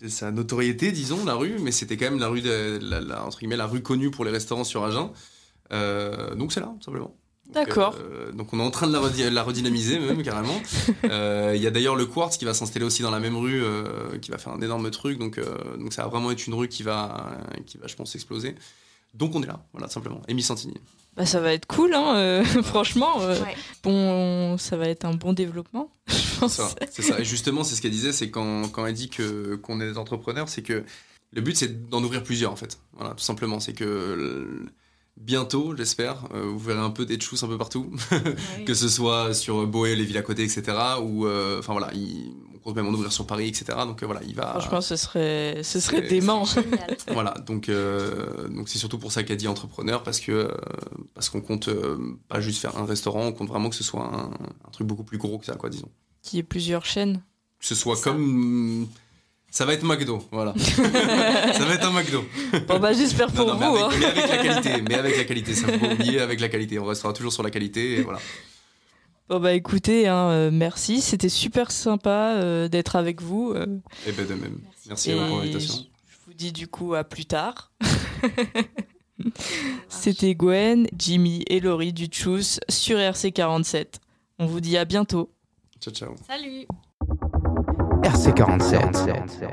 de 0.00 0.08
sa 0.08 0.30
notoriété, 0.30 0.92
disons, 0.92 1.24
la 1.24 1.34
rue, 1.34 1.56
mais 1.60 1.72
c'était 1.72 1.96
quand 1.96 2.10
même 2.10 2.18
la 2.18 2.28
rue, 2.28 2.42
de, 2.42 2.78
la, 2.82 3.00
la- 3.00 3.24
entre 3.24 3.38
guillemets, 3.38 3.56
la 3.56 3.66
rue 3.66 3.80
connue 3.82 4.10
pour 4.10 4.24
les 4.26 4.30
restaurants 4.30 4.64
sur 4.64 4.84
Agen. 4.84 5.10
Euh, 5.72 6.34
donc 6.34 6.52
c'est 6.52 6.60
là, 6.60 6.74
simplement. 6.84 7.16
D'accord. 7.48 7.94
euh, 7.98 8.32
donc 8.32 8.52
on 8.52 8.58
est 8.58 8.62
en 8.62 8.70
train 8.70 8.88
de 8.88 8.92
la, 8.92 9.42
redynamiser 9.42 9.98
même 9.98 10.22
carrément. 10.22 10.60
Euh, 11.10 11.52
Il 11.56 11.62
y 11.62 11.66
a 11.66 11.70
d'ailleurs 11.70 11.96
le 11.96 12.04
Quartz 12.04 12.36
qui 12.36 12.44
va 12.44 12.52
s'installer 12.54 12.84
aussi 12.84 13.02
dans 13.02 13.10
la 13.10 13.20
même 13.20 13.36
rue, 13.36 13.62
qui 14.20 14.30
va 14.30 14.36
faire 14.38 14.52
un 14.52 14.60
énorme 14.60 14.90
truc. 14.90 15.18
Donc, 15.18 15.40
donc 15.78 15.92
ça 15.94 16.02
va 16.02 16.08
vraiment 16.08 16.30
être 16.30 16.46
une 16.46 16.54
rue 16.54 16.68
qui 16.68 16.82
va, 16.82 17.38
qui 17.64 17.78
va, 17.78 17.86
je 17.86 17.94
pense, 17.96 18.14
exploser. 18.14 18.54
Donc 19.14 19.34
on 19.34 19.42
est 19.42 19.46
là, 19.46 19.64
voilà, 19.72 19.88
simplement. 19.88 20.20
Amy 20.28 20.42
Santini. 20.42 20.74
Bah, 21.16 21.24
ça 21.26 21.40
va 21.40 21.52
être 21.54 21.66
cool, 21.66 21.94
hein, 21.94 22.16
euh, 22.16 22.44
franchement. 22.62 23.20
euh, 23.22 23.40
Ouais. 23.40 23.54
bon, 23.82 24.58
ça 24.58 24.76
va 24.76 24.88
être 24.88 25.04
un 25.04 25.14
bon 25.14 25.32
développement. 25.32 25.90
Je 26.08 26.14
C'est 26.14 26.40
pense. 26.40 26.52
ça, 26.56 26.68
c'est 26.90 27.02
ça. 27.02 27.18
Et 27.20 27.24
justement, 27.24 27.64
c'est 27.64 27.74
ce 27.74 27.80
qu'elle 27.82 27.90
disait, 27.90 28.12
c'est 28.12 28.30
quand, 28.30 28.68
quand 28.68 28.84
elle 28.86 28.94
dit 28.94 29.08
que 29.08 29.54
qu'on 29.56 29.80
est 29.80 29.86
des 29.90 29.98
entrepreneurs, 29.98 30.48
c'est 30.48 30.62
que 30.62 30.84
le 31.32 31.40
but 31.40 31.56
c'est 31.56 31.88
d'en 31.88 32.02
ouvrir 32.04 32.22
plusieurs 32.22 32.52
en 32.52 32.56
fait. 32.56 32.78
Voilà, 32.92 33.14
tout 33.14 33.24
simplement. 33.24 33.60
C'est 33.60 33.72
que 33.72 33.84
euh, 33.84 34.66
bientôt, 35.16 35.74
j'espère, 35.76 36.24
euh, 36.34 36.42
vous 36.42 36.58
verrez 36.58 36.80
un 36.80 36.90
peu 36.90 37.06
des 37.06 37.16
tchous 37.16 37.44
un 37.44 37.48
peu 37.48 37.58
partout. 37.58 37.90
Que 38.66 38.74
ce 38.74 38.88
soit 38.88 39.34
sur 39.34 39.66
Boé, 39.66 39.96
les 39.96 40.04
villes 40.04 40.18
à 40.18 40.22
côté, 40.22 40.42
etc. 40.42 40.62
Ou 41.02 41.26
euh, 41.26 41.58
enfin 41.58 41.72
voilà, 41.72 41.92
il, 41.94 42.34
on 42.54 42.58
compte 42.58 42.76
même 42.76 42.86
en 42.86 42.92
ouvrir 42.92 43.12
sur 43.12 43.26
Paris, 43.26 43.48
etc. 43.48 43.78
Donc 43.86 44.02
euh, 44.02 44.06
voilà, 44.06 44.22
il 44.26 44.34
va. 44.34 44.50
Franchement, 44.58 44.80
ce 44.80 44.96
serait, 44.96 45.62
ce 45.62 45.80
serait 45.80 46.02
dément. 46.02 46.44
Voilà, 47.12 47.34
donc 47.46 47.70
donc 48.50 48.68
c'est 48.68 48.78
surtout 48.78 48.98
pour 48.98 49.12
ça 49.12 49.22
qu'elle 49.22 49.36
dit 49.36 49.48
entrepreneur 49.48 50.02
parce 50.02 50.20
que 50.20 50.50
parce 51.14 51.30
qu'on 51.30 51.40
compte 51.40 51.70
pas 52.28 52.40
juste 52.40 52.60
faire 52.60 52.76
un 52.76 52.84
restaurant, 52.84 53.26
on 53.26 53.32
compte 53.32 53.48
vraiment 53.48 53.70
que 53.70 53.76
ce 53.76 53.84
soit 53.84 54.02
un, 54.02 54.30
un 54.66 54.70
truc 54.72 54.86
beaucoup 54.86 55.04
plus 55.04 55.18
gros 55.18 55.38
que 55.38 55.46
ça, 55.46 55.54
quoi, 55.54 55.70
disons. 55.70 55.88
Qu'il 56.22 56.36
y 56.38 56.40
ait 56.40 56.42
plusieurs 56.42 56.84
chaînes. 56.84 57.22
Que 57.58 57.66
ce 57.66 57.74
soit 57.74 57.96
ça. 57.96 58.14
Ça 59.56 59.64
va 59.64 59.72
être 59.72 59.84
McDo, 59.84 60.22
voilà. 60.32 60.52
ça 60.58 61.64
va 61.64 61.74
être 61.76 61.86
un 61.86 61.90
McDo. 61.90 62.26
Bon, 62.68 62.78
bah, 62.78 62.92
j'espère 62.92 63.32
pour 63.32 63.46
non, 63.46 63.56
vous. 63.56 63.64
avec, 63.64 63.82
hein. 63.82 63.98
mais 63.98 64.04
avec 64.04 64.28
la 64.28 64.36
qualité, 64.36 64.82
mais 64.86 64.94
avec 64.96 65.16
la 65.16 65.24
qualité, 65.24 65.54
ça 65.54 65.66
faut 65.72 65.78
pas 65.78 65.94
oublier 65.94 66.20
avec 66.20 66.40
la 66.40 66.50
qualité. 66.50 66.78
On 66.78 66.84
restera 66.84 67.14
toujours 67.14 67.32
sur 67.32 67.42
la 67.42 67.50
qualité, 67.50 67.94
et 67.94 68.02
voilà. 68.02 68.18
Bon, 69.30 69.40
bah, 69.40 69.54
écoutez, 69.54 70.08
hein, 70.08 70.28
euh, 70.28 70.50
merci. 70.52 71.00
C'était 71.00 71.30
super 71.30 71.70
sympa 71.70 72.34
euh, 72.36 72.68
d'être 72.68 72.96
avec 72.96 73.22
vous. 73.22 73.54
euh, 73.56 73.64
Et 74.06 74.12
ben 74.12 74.26
de 74.26 74.34
même. 74.34 74.58
Merci. 74.62 74.88
Merci 74.88 75.12
à 75.12 75.16
vous 75.16 75.26
pour 75.28 75.38
l'invitation. 75.38 75.86
Je 76.06 76.16
vous 76.26 76.34
dis 76.34 76.52
du 76.52 76.68
coup 76.68 76.94
à 76.94 77.02
plus 77.02 77.24
tard. 77.24 77.72
C'était 79.88 80.34
Gwen, 80.34 80.86
Jimmy 80.98 81.44
et 81.48 81.60
Laurie 81.60 81.94
du 81.94 82.08
Choose 82.12 82.60
sur 82.68 82.98
RC47. 82.98 83.86
On 84.38 84.44
vous 84.44 84.60
dit 84.60 84.76
à 84.76 84.84
bientôt. 84.84 85.32
Ciao 85.80 85.94
ciao. 85.94 86.14
Salut. 86.26 86.66
RC47. 88.06 89.48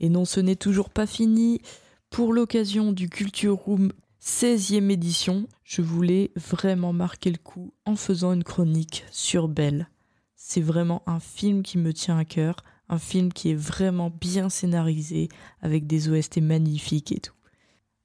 Et 0.00 0.08
non, 0.08 0.24
ce 0.24 0.40
n'est 0.40 0.56
toujours 0.56 0.90
pas 0.90 1.06
fini. 1.06 1.62
Pour 2.10 2.32
l'occasion 2.32 2.90
du 2.90 3.08
Culture 3.08 3.54
Room 3.54 3.92
16e 4.20 4.90
édition, 4.90 5.46
je 5.62 5.80
voulais 5.80 6.32
vraiment 6.34 6.92
marquer 6.92 7.30
le 7.30 7.38
coup 7.38 7.72
en 7.86 7.94
faisant 7.94 8.32
une 8.32 8.42
chronique 8.42 9.04
sur 9.12 9.46
Belle. 9.46 9.88
C'est 10.34 10.60
vraiment 10.60 11.04
un 11.06 11.20
film 11.20 11.62
qui 11.62 11.78
me 11.78 11.92
tient 11.92 12.18
à 12.18 12.24
cœur, 12.24 12.56
un 12.88 12.98
film 12.98 13.32
qui 13.32 13.52
est 13.52 13.54
vraiment 13.54 14.10
bien 14.10 14.48
scénarisé, 14.48 15.28
avec 15.62 15.86
des 15.86 16.08
OST 16.08 16.38
magnifiques 16.38 17.12
et 17.12 17.20
tout. 17.20 17.36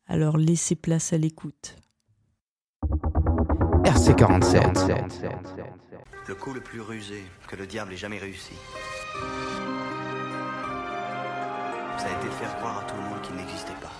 Alors 0.05 0.37
laissez 0.37 0.75
place 0.75 1.13
à 1.13 1.17
l'écoute. 1.17 1.77
RC47. 3.85 5.74
Le 6.27 6.33
coup 6.33 6.53
le 6.53 6.59
plus 6.59 6.81
rusé 6.81 7.23
que 7.47 7.55
le 7.55 7.67
diable 7.67 7.93
ait 7.93 7.97
jamais 7.97 8.17
réussi. 8.17 8.53
Ça 11.97 12.07
a 12.07 12.17
été 12.17 12.25
de 12.25 12.31
faire 12.31 12.55
croire 12.57 12.79
à 12.79 12.83
tout 12.83 12.95
le 12.95 13.03
monde 13.03 13.21
qu'il 13.21 13.35
n'existait 13.35 13.73
pas. 13.79 13.91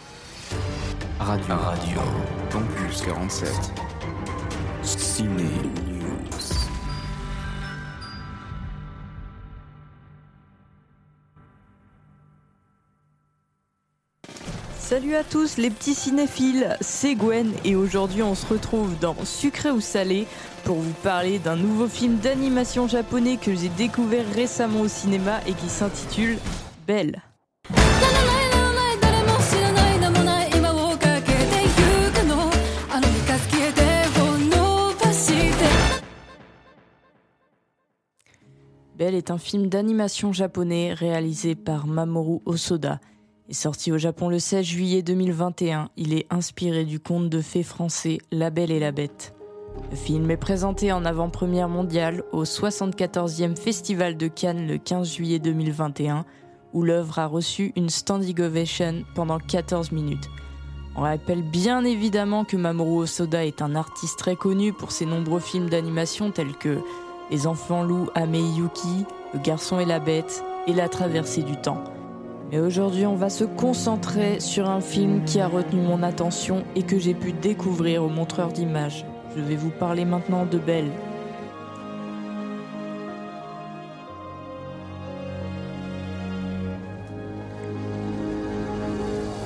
Radio. 1.24 1.56
Radio. 1.56 2.00
Campus 2.52 3.02
47. 3.04 3.52
Ciné 4.82 5.44
Salut 14.88 15.16
à 15.16 15.24
tous 15.24 15.58
les 15.58 15.72
petits 15.72 15.96
cinéphiles, 15.96 16.78
c'est 16.80 17.16
Gwen 17.16 17.52
et 17.64 17.76
aujourd'hui 17.76 18.22
on 18.22 18.36
se 18.36 18.46
retrouve 18.46 18.96
dans 19.00 19.16
Sucré 19.26 19.72
ou 19.72 19.82
Salé 19.82 20.28
pour 20.64 20.76
vous 20.76 20.94
parler 21.02 21.40
d'un 21.40 21.56
nouveau 21.56 21.88
film 21.88 22.18
d'animation 22.18 22.88
japonais 22.88 23.38
que 23.38 23.56
j'ai 23.56 23.70
découvert 23.70 24.24
récemment 24.36 24.82
au 24.82 24.88
cinéma 24.88 25.40
et 25.48 25.54
qui 25.54 25.70
s'intitule 25.70 26.38
Belle. 26.86 27.24
Belle 38.96 39.16
est 39.16 39.32
un 39.32 39.40
film 39.40 39.66
d'animation 39.66 40.32
japonais 40.32 40.94
réalisé 40.94 41.56
par 41.56 41.88
Mamoru 41.88 42.42
Osoda 42.46 43.00
sorti 43.54 43.92
au 43.92 43.98
Japon 43.98 44.30
le 44.30 44.40
16 44.40 44.66
juillet 44.66 45.02
2021. 45.02 45.90
Il 45.98 46.14
est 46.14 46.26
inspiré 46.30 46.84
du 46.84 47.00
conte 47.00 47.30
de 47.30 47.42
fées 47.42 47.64
français 47.64 48.18
La 48.32 48.50
Belle 48.50 48.72
et 48.72 48.80
la 48.80 48.92
Bête. 48.92 49.36
Le 49.92 49.96
film 49.96 50.32
est 50.32 50.38
présenté 50.38 50.92
en 50.92 51.06
avant-première 51.06 51.70
mondiale 51.70 52.24
au 52.32 52.44
74e 52.44 53.56
Festival 53.56 54.18
de 54.18 54.28
Cannes 54.28 54.68
le 54.68 54.78
15 54.78 55.14
juillet 55.14 55.40
2021, 55.40 56.26
où 56.74 56.82
l'œuvre 56.82 57.20
a 57.20 57.28
reçu 57.28 57.72
une 57.76 57.90
standing 57.90 58.42
ovation 58.42 59.04
pendant 59.14 59.38
14 59.38 59.92
minutes. 59.92 60.30
On 60.96 61.02
rappelle 61.02 61.44
bien 61.44 61.84
évidemment 61.84 62.46
que 62.46 62.56
Mamoru 62.56 63.04
Osoda 63.04 63.46
est 63.46 63.62
un 63.62 63.76
artiste 63.76 64.18
très 64.18 64.38
connu 64.38 64.72
pour 64.72 64.92
ses 64.92 65.06
nombreux 65.06 65.42
films 65.42 65.70
d'animation 65.70 66.32
tels 66.32 66.56
que 66.56 66.80
Les 67.30 67.48
enfants 67.48 67.84
loups 67.84 68.10
Amei 68.16 68.42
Yuki, 68.42 69.06
Le 69.34 69.40
garçon 69.40 69.80
et 69.80 69.86
la 69.86 70.00
bête 70.00 70.44
et 70.68 70.74
La 70.74 70.88
traversée 70.88 71.44
du 71.44 71.58
temps. 71.58 71.84
Mais 72.52 72.60
aujourd'hui, 72.60 73.06
on 73.06 73.16
va 73.16 73.30
se 73.30 73.44
concentrer 73.44 74.40
sur 74.40 74.70
un 74.70 74.82
film 74.82 75.24
qui 75.26 75.40
a 75.40 75.48
retenu 75.48 75.82
mon 75.82 76.04
attention 76.04 76.64
et 76.76 76.84
que 76.84 77.00
j'ai 77.00 77.16
pu 77.16 77.34
découvrir 77.34 78.04
au 78.04 78.10
montreur 78.10 78.52
d'images. 78.52 79.06
Je 79.36 79.42
vais 79.42 79.56
vous 79.56 79.72
parler 79.72 80.06
maintenant 80.06 80.46
de 80.46 80.60
Belle. 80.60 80.92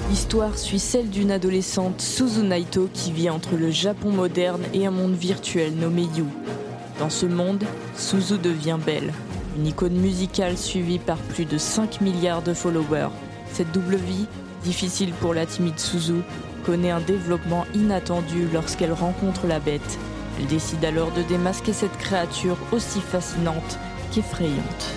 L'histoire 0.09 0.57
suit 0.57 0.79
celle 0.79 1.09
d'une 1.09 1.31
adolescente, 1.31 2.01
Suzu 2.01 2.41
Naito, 2.41 2.89
qui 2.93 3.11
vit 3.11 3.29
entre 3.29 3.55
le 3.55 3.71
Japon 3.71 4.11
moderne 4.11 4.63
et 4.73 4.85
un 4.85 4.91
monde 4.91 5.13
virtuel 5.13 5.73
nommé 5.75 6.03
You. 6.15 6.27
Dans 6.99 7.09
ce 7.09 7.25
monde, 7.25 7.63
Suzu 7.95 8.37
devient 8.37 8.77
belle, 8.85 9.13
une 9.59 9.67
icône 9.67 9.97
musicale 9.97 10.57
suivie 10.57 10.99
par 10.99 11.17
plus 11.17 11.43
de 11.43 11.57
5 11.57 11.99
milliards 11.99 12.41
de 12.41 12.53
followers. 12.53 13.09
Cette 13.51 13.73
double 13.73 13.97
vie, 13.97 14.25
difficile 14.63 15.11
pour 15.19 15.33
la 15.33 15.45
timide 15.45 15.77
Suzu, 15.77 16.21
connaît 16.65 16.91
un 16.91 17.01
développement 17.01 17.65
inattendu 17.75 18.47
lorsqu'elle 18.53 18.93
rencontre 18.93 19.47
la 19.47 19.59
bête. 19.59 19.99
Elle 20.39 20.47
décide 20.47 20.85
alors 20.85 21.11
de 21.11 21.23
démasquer 21.23 21.73
cette 21.73 21.97
créature 21.97 22.55
aussi 22.71 23.01
fascinante 23.01 23.77
qu'effrayante. 24.13 24.93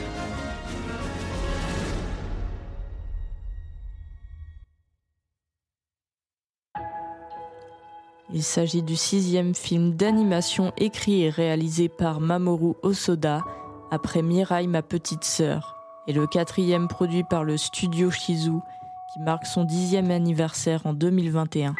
Il 8.32 8.44
s'agit 8.44 8.82
du 8.82 8.94
sixième 8.94 9.56
film 9.56 9.94
d'animation 9.94 10.72
écrit 10.78 11.24
et 11.24 11.30
réalisé 11.30 11.88
par 11.88 12.20
Mamoru 12.20 12.74
Osoda, 12.82 13.42
après 13.92 14.22
Mirai 14.22 14.66
ma 14.68 14.80
petite 14.80 15.22
sœur, 15.22 15.76
et 16.06 16.14
le 16.14 16.26
quatrième 16.26 16.88
produit 16.88 17.24
par 17.24 17.44
le 17.44 17.58
studio 17.58 18.10
Shizu, 18.10 18.54
qui 19.12 19.20
marque 19.20 19.44
son 19.44 19.64
dixième 19.64 20.10
anniversaire 20.10 20.86
en 20.86 20.94
2021. 20.94 21.74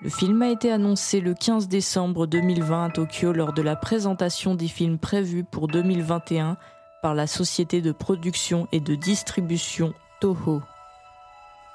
Le 0.00 0.08
film 0.08 0.40
a 0.40 0.48
été 0.48 0.72
annoncé 0.72 1.20
le 1.20 1.34
15 1.34 1.68
décembre 1.68 2.26
2020 2.26 2.84
à 2.86 2.88
Tokyo 2.88 3.34
lors 3.34 3.52
de 3.52 3.60
la 3.60 3.76
présentation 3.76 4.54
des 4.54 4.66
films 4.66 4.96
prévus 4.96 5.44
pour 5.44 5.68
2021 5.68 6.56
par 7.02 7.14
la 7.14 7.26
société 7.26 7.82
de 7.82 7.92
production 7.92 8.66
et 8.72 8.80
de 8.80 8.94
distribution 8.94 9.92
Toho. 10.22 10.62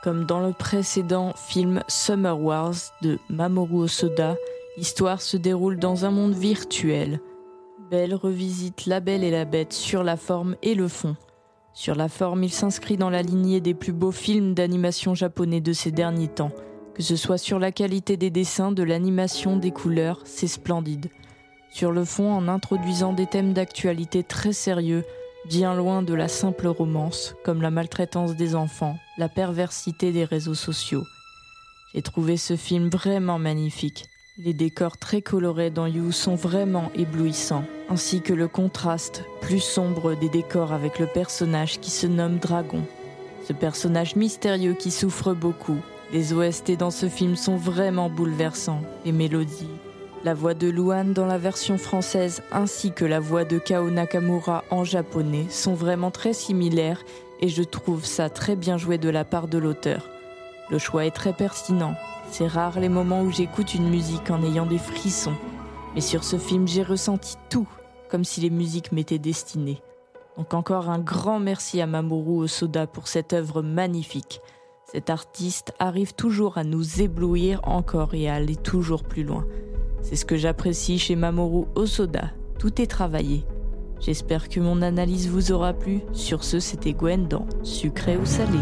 Comme 0.02 0.26
dans 0.26 0.40
le 0.40 0.54
précédent 0.54 1.34
film 1.36 1.84
Summer 1.88 2.40
Wars 2.40 2.74
de 3.04 3.20
Mamoru 3.30 3.84
Osoda, 3.84 4.36
l'histoire 4.78 5.22
se 5.22 5.38
déroule 5.38 5.78
dans 5.78 6.04
un 6.06 6.12
monde 6.12 6.34
virtuel. 6.34 7.20
Belle 7.92 8.16
revisite 8.16 8.88
La 8.88 9.00
Belle 9.00 9.24
et 9.24 9.30
la 9.30 9.46
Bête 9.46 9.72
sur 9.72 10.04
la 10.04 10.18
forme 10.18 10.56
et 10.64 10.74
le 10.74 10.88
fond. 10.88 11.16
Sur 11.74 11.94
la 11.94 12.10
forme, 12.10 12.44
il 12.44 12.52
s'inscrit 12.52 12.98
dans 12.98 13.12
la 13.12 13.22
lignée 13.22 13.62
des 13.62 13.76
plus 13.76 13.94
beaux 13.94 14.12
films 14.12 14.56
d'animation 14.56 15.14
japonais 15.14 15.62
de 15.62 15.72
ces 15.72 15.92
derniers 15.92 16.30
temps. 16.30 16.52
Que 16.96 17.04
ce 17.04 17.16
soit 17.16 17.38
sur 17.38 17.60
la 17.60 17.72
qualité 17.72 18.18
des 18.18 18.32
dessins, 18.32 18.72
de 18.72 18.82
l'animation, 18.82 19.58
des 19.58 19.70
couleurs, 19.70 20.22
c'est 20.26 20.48
splendide. 20.48 21.12
Sur 21.70 21.92
le 21.92 22.06
fond, 22.06 22.32
en 22.34 22.48
introduisant 22.48 23.14
des 23.14 23.28
thèmes 23.28 23.54
d'actualité 23.54 24.24
très 24.24 24.54
sérieux, 24.54 25.04
bien 25.48 25.76
loin 25.76 26.02
de 26.02 26.14
la 26.16 26.28
simple 26.28 26.68
romance, 26.68 27.36
comme 27.44 27.62
la 27.62 27.70
maltraitance 27.70 28.36
des 28.36 28.56
enfants, 28.56 28.98
la 29.20 29.30
perversité 29.30 30.12
des 30.12 30.26
réseaux 30.26 30.56
sociaux. 30.56 31.04
J'ai 31.94 32.02
trouvé 32.02 32.38
ce 32.38 32.56
film 32.56 32.90
vraiment 32.90 33.38
magnifique. 33.38 34.06
Les 34.38 34.52
décors 34.54 34.98
très 34.98 35.22
colorés 35.22 35.70
dans 35.70 35.86
You 35.86 36.12
sont 36.12 36.36
vraiment 36.36 36.92
éblouissants, 36.94 37.64
ainsi 37.88 38.20
que 38.20 38.34
le 38.34 38.50
contraste 38.50 39.24
plus 39.40 39.62
sombre 39.62 40.14
des 40.14 40.28
décors 40.28 40.74
avec 40.74 41.00
le 41.00 41.08
personnage 41.08 41.80
qui 41.80 41.90
se 41.90 42.06
nomme 42.06 42.38
Dragon. 42.40 42.84
Ce 43.48 43.54
personnage 43.54 44.18
mystérieux 44.18 44.74
qui 44.74 44.92
souffre 44.92 45.34
beaucoup. 45.34 45.78
Les 46.12 46.34
OST 46.34 46.76
dans 46.76 46.92
ce 46.92 47.08
film 47.08 47.38
sont 47.38 47.56
vraiment 47.56 48.10
bouleversants. 48.10 48.82
Les 49.06 49.14
mélodies, 49.14 49.70
la 50.26 50.34
voix 50.34 50.54
de 50.54 50.68
Luan 50.68 51.14
dans 51.14 51.28
la 51.28 51.38
version 51.38 51.78
française 51.78 52.44
ainsi 52.52 52.92
que 52.92 53.06
la 53.06 53.22
voix 53.22 53.46
de 53.46 53.58
Kao 53.58 53.90
Nakamura 53.90 54.66
en 54.70 54.84
japonais 54.84 55.46
sont 55.50 55.76
vraiment 55.76 56.12
très 56.12 56.34
similaires 56.34 57.06
et 57.40 57.48
je 57.48 57.64
trouve 57.64 58.04
ça 58.04 58.30
très 58.30 58.58
bien 58.58 58.78
joué 58.78 58.98
de 58.98 59.10
la 59.10 59.24
part 59.24 59.48
de 59.48 59.60
l'auteur. 59.60 60.10
Le 60.70 60.78
choix 60.78 61.06
est 61.06 61.12
très 61.12 61.32
pertinent. 61.32 61.96
C'est 62.38 62.48
rare 62.48 62.82
les 62.82 62.90
moments 62.90 63.22
où 63.22 63.32
j'écoute 63.32 63.76
une 63.76 63.88
musique 63.88 64.30
en 64.30 64.44
ayant 64.44 64.66
des 64.66 64.78
frissons. 64.78 65.38
Mais 65.94 66.02
sur 66.02 66.26
ce 66.26 66.38
film, 66.38 66.68
j'ai 66.68 66.84
ressenti 66.84 67.38
tout, 67.50 67.70
comme 68.10 68.26
si 68.26 68.42
les 68.42 68.50
musiques 68.50 68.92
m'étaient 68.92 69.20
destinées. 69.20 69.82
Donc 70.36 70.54
encore 70.54 70.90
un 70.90 71.00
grand 71.00 71.40
merci 71.40 71.80
à 71.80 71.88
Mamoru 71.88 72.44
Osoda 72.44 72.88
pour 72.88 73.08
cette 73.08 73.32
œuvre 73.32 73.62
magnifique. 73.62 74.42
Cet 74.84 75.10
artiste 75.10 75.72
arrive 75.80 76.14
toujours 76.14 76.58
à 76.58 76.66
nous 76.66 77.02
éblouir 77.02 77.62
encore 77.64 78.14
et 78.14 78.28
à 78.28 78.34
aller 78.34 78.58
toujours 78.58 79.04
plus 79.04 79.24
loin. 79.24 79.46
C'est 80.02 80.18
ce 80.18 80.26
que 80.26 80.36
j'apprécie 80.36 81.00
chez 81.00 81.16
Mamoru 81.16 81.68
Osoda. 81.76 82.32
Tout 82.60 82.82
est 82.82 82.88
travaillé. 82.88 83.46
J'espère 84.02 84.50
que 84.50 84.60
mon 84.60 84.82
analyse 84.82 85.30
vous 85.30 85.54
aura 85.54 85.72
plu. 85.72 86.02
Sur 86.12 86.44
ce, 86.44 86.60
c'était 86.60 86.92
Gwen 86.92 87.30
dans 87.30 87.48
Sucré 87.64 88.18
ou 88.18 88.26
Salé. 88.26 88.60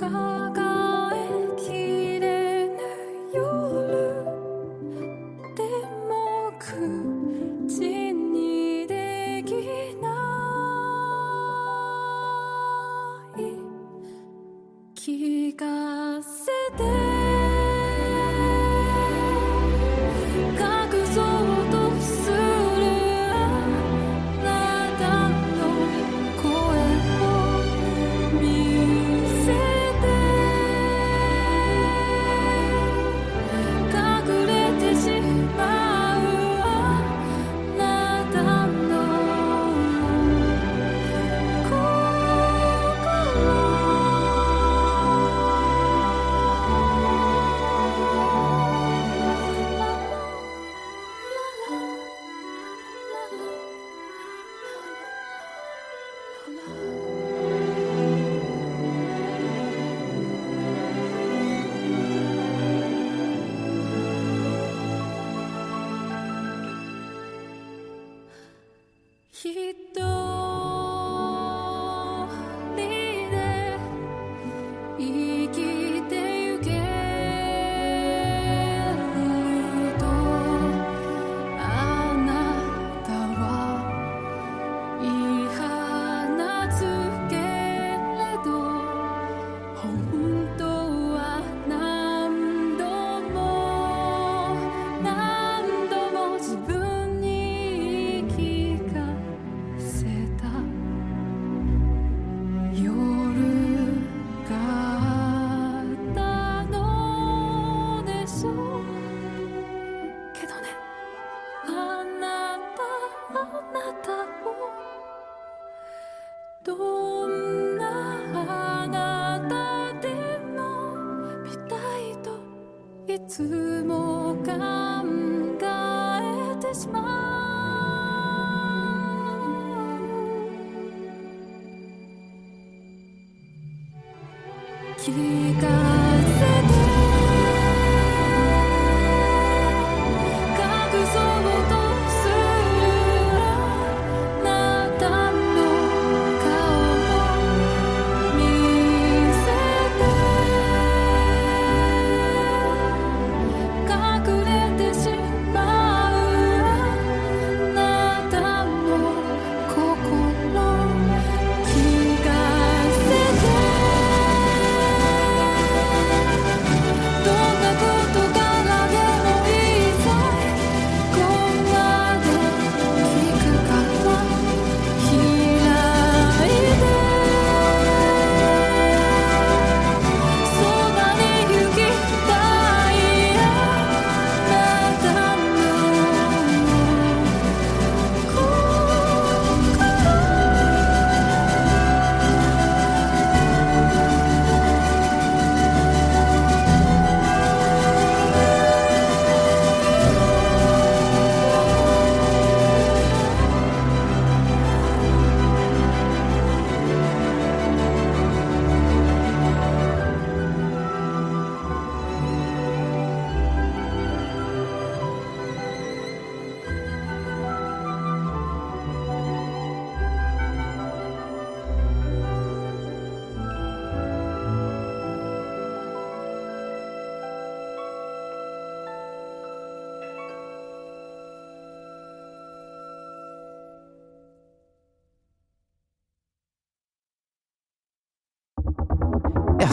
God. 0.00 0.59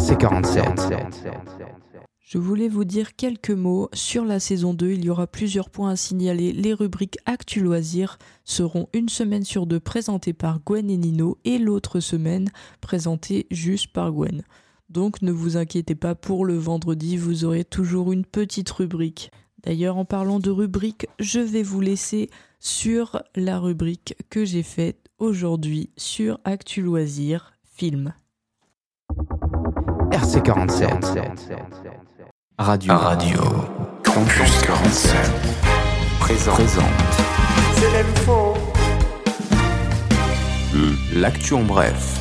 RC47. 0.07 1.33
Je 2.21 2.37
voulais 2.37 2.69
vous 2.69 2.85
dire 2.85 3.17
quelques 3.17 3.51
mots 3.51 3.89
sur 3.91 4.23
la 4.23 4.39
saison 4.39 4.73
2. 4.73 4.91
Il 4.91 5.03
y 5.03 5.09
aura 5.09 5.27
plusieurs 5.27 5.69
points 5.69 5.89
à 5.89 5.95
signaler. 5.97 6.53
Les 6.53 6.73
rubriques 6.73 7.17
Actu 7.25 7.59
Loisirs 7.59 8.17
seront 8.45 8.87
une 8.93 9.09
semaine 9.09 9.43
sur 9.43 9.65
deux 9.65 9.81
présentées 9.81 10.31
par 10.31 10.61
Gwen 10.61 10.89
et 10.89 10.95
Nino 10.95 11.37
et 11.43 11.57
l'autre 11.57 11.99
semaine 11.99 12.49
présentées 12.79 13.47
juste 13.51 13.91
par 13.91 14.13
Gwen. 14.13 14.43
Donc 14.87 15.21
ne 15.21 15.31
vous 15.33 15.57
inquiétez 15.57 15.95
pas, 15.95 16.15
pour 16.15 16.45
le 16.45 16.55
vendredi, 16.55 17.17
vous 17.17 17.43
aurez 17.43 17.65
toujours 17.65 18.13
une 18.13 18.23
petite 18.23 18.69
rubrique. 18.69 19.29
D'ailleurs, 19.61 19.97
en 19.97 20.05
parlant 20.05 20.39
de 20.39 20.51
rubrique, 20.51 21.07
je 21.19 21.41
vais 21.41 21.63
vous 21.63 21.81
laisser 21.81 22.29
sur 22.61 23.21
la 23.35 23.59
rubrique 23.59 24.15
que 24.29 24.45
j'ai 24.45 24.63
faite 24.63 25.09
aujourd'hui 25.19 25.89
sur 25.97 26.39
Actu 26.45 26.81
Loisirs 26.81 27.51
Film. 27.75 28.13
RC47. 30.11 31.21
Radio. 32.57 32.93
Radio. 32.93 33.39
Campus 34.03 34.61
47. 34.61 35.15
Présente. 36.19 36.55
Présente. 36.55 36.85
L'actu 41.13 41.53
en 41.53 41.63
bref. 41.63 42.17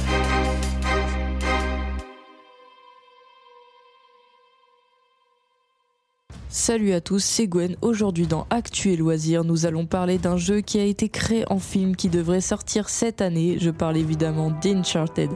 Salut 6.48 6.92
à 6.94 7.00
tous, 7.00 7.22
c'est 7.22 7.46
Gwen. 7.46 7.76
Aujourd'hui 7.80 8.26
dans 8.26 8.46
Actu 8.50 8.90
et 8.90 8.96
Loisirs, 8.96 9.44
nous 9.44 9.66
allons 9.66 9.86
parler 9.86 10.18
d'un 10.18 10.36
jeu 10.36 10.62
qui 10.62 10.80
a 10.80 10.84
été 10.84 11.08
créé 11.08 11.44
en 11.48 11.60
film 11.60 11.94
qui 11.94 12.08
devrait 12.08 12.40
sortir 12.40 12.88
cette 12.88 13.20
année. 13.20 13.58
Je 13.60 13.70
parle 13.70 13.96
évidemment 13.96 14.50
d'Uncharted, 14.50 15.30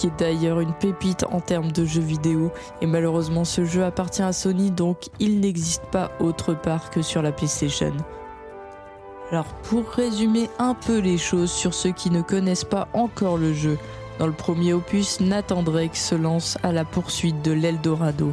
qui 0.00 0.06
est 0.06 0.18
d'ailleurs 0.18 0.60
une 0.60 0.72
pépite 0.72 1.26
en 1.30 1.40
termes 1.40 1.72
de 1.72 1.84
jeux 1.84 2.00
vidéo. 2.00 2.50
Et 2.80 2.86
malheureusement, 2.86 3.44
ce 3.44 3.66
jeu 3.66 3.84
appartient 3.84 4.22
à 4.22 4.32
Sony, 4.32 4.70
donc 4.70 5.10
il 5.18 5.40
n'existe 5.40 5.84
pas 5.92 6.10
autre 6.20 6.54
part 6.54 6.88
que 6.88 7.02
sur 7.02 7.20
la 7.20 7.32
PlayStation. 7.32 7.92
Alors 9.30 9.52
pour 9.62 9.86
résumer 9.90 10.48
un 10.58 10.72
peu 10.72 11.00
les 11.00 11.18
choses 11.18 11.52
sur 11.52 11.74
ceux 11.74 11.92
qui 11.92 12.10
ne 12.10 12.22
connaissent 12.22 12.64
pas 12.64 12.88
encore 12.94 13.36
le 13.36 13.52
jeu, 13.52 13.76
dans 14.18 14.26
le 14.26 14.32
premier 14.32 14.72
opus, 14.72 15.20
Nathan 15.20 15.62
Drake 15.62 15.96
se 15.96 16.14
lance 16.14 16.56
à 16.62 16.72
la 16.72 16.86
poursuite 16.86 17.42
de 17.42 17.52
l'Eldorado. 17.52 18.32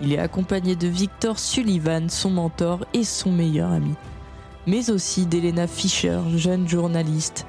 Il 0.00 0.12
est 0.12 0.18
accompagné 0.18 0.74
de 0.74 0.88
Victor 0.88 1.38
Sullivan, 1.38 2.08
son 2.08 2.30
mentor 2.30 2.84
et 2.92 3.04
son 3.04 3.30
meilleur 3.30 3.70
ami. 3.70 3.94
Mais 4.66 4.90
aussi 4.90 5.26
d'Elena 5.26 5.68
Fisher, 5.68 6.18
jeune 6.34 6.68
journaliste. 6.68 7.46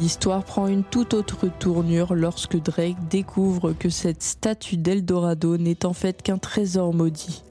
L'histoire 0.00 0.44
prend 0.44 0.66
une 0.66 0.82
toute 0.82 1.12
autre 1.12 1.48
tournure 1.58 2.14
lorsque 2.14 2.56
Drake 2.56 2.96
découvre 3.10 3.74
que 3.74 3.90
cette 3.90 4.22
statue 4.22 4.78
d'Eldorado 4.78 5.58
n'est 5.58 5.84
en 5.84 5.92
fait 5.92 6.22
qu'un 6.22 6.38
trésor 6.38 6.94
maudit. 6.94 7.42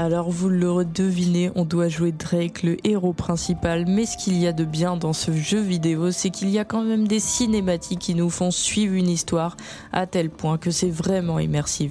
Alors 0.00 0.30
vous 0.30 0.48
le 0.48 0.84
devinez, 0.84 1.50
on 1.56 1.64
doit 1.64 1.88
jouer 1.88 2.12
Drake, 2.12 2.62
le 2.62 2.76
héros 2.86 3.12
principal, 3.12 3.84
mais 3.84 4.06
ce 4.06 4.16
qu'il 4.16 4.38
y 4.38 4.46
a 4.46 4.52
de 4.52 4.62
bien 4.62 4.96
dans 4.96 5.12
ce 5.12 5.32
jeu 5.32 5.58
vidéo, 5.58 6.12
c'est 6.12 6.30
qu'il 6.30 6.50
y 6.50 6.60
a 6.60 6.64
quand 6.64 6.84
même 6.84 7.08
des 7.08 7.18
cinématiques 7.18 7.98
qui 7.98 8.14
nous 8.14 8.30
font 8.30 8.52
suivre 8.52 8.94
une 8.94 9.08
histoire 9.08 9.56
à 9.92 10.06
tel 10.06 10.30
point 10.30 10.56
que 10.56 10.70
c'est 10.70 10.88
vraiment 10.88 11.40
immersif. 11.40 11.90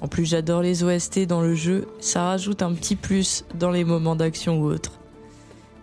En 0.00 0.08
plus 0.08 0.24
j'adore 0.24 0.62
les 0.62 0.82
OST 0.82 1.26
dans 1.26 1.42
le 1.42 1.54
jeu, 1.54 1.88
ça 2.00 2.22
rajoute 2.24 2.62
un 2.62 2.72
petit 2.72 2.96
plus 2.96 3.44
dans 3.54 3.70
les 3.70 3.84
moments 3.84 4.16
d'action 4.16 4.58
ou 4.58 4.64
autres. 4.64 4.98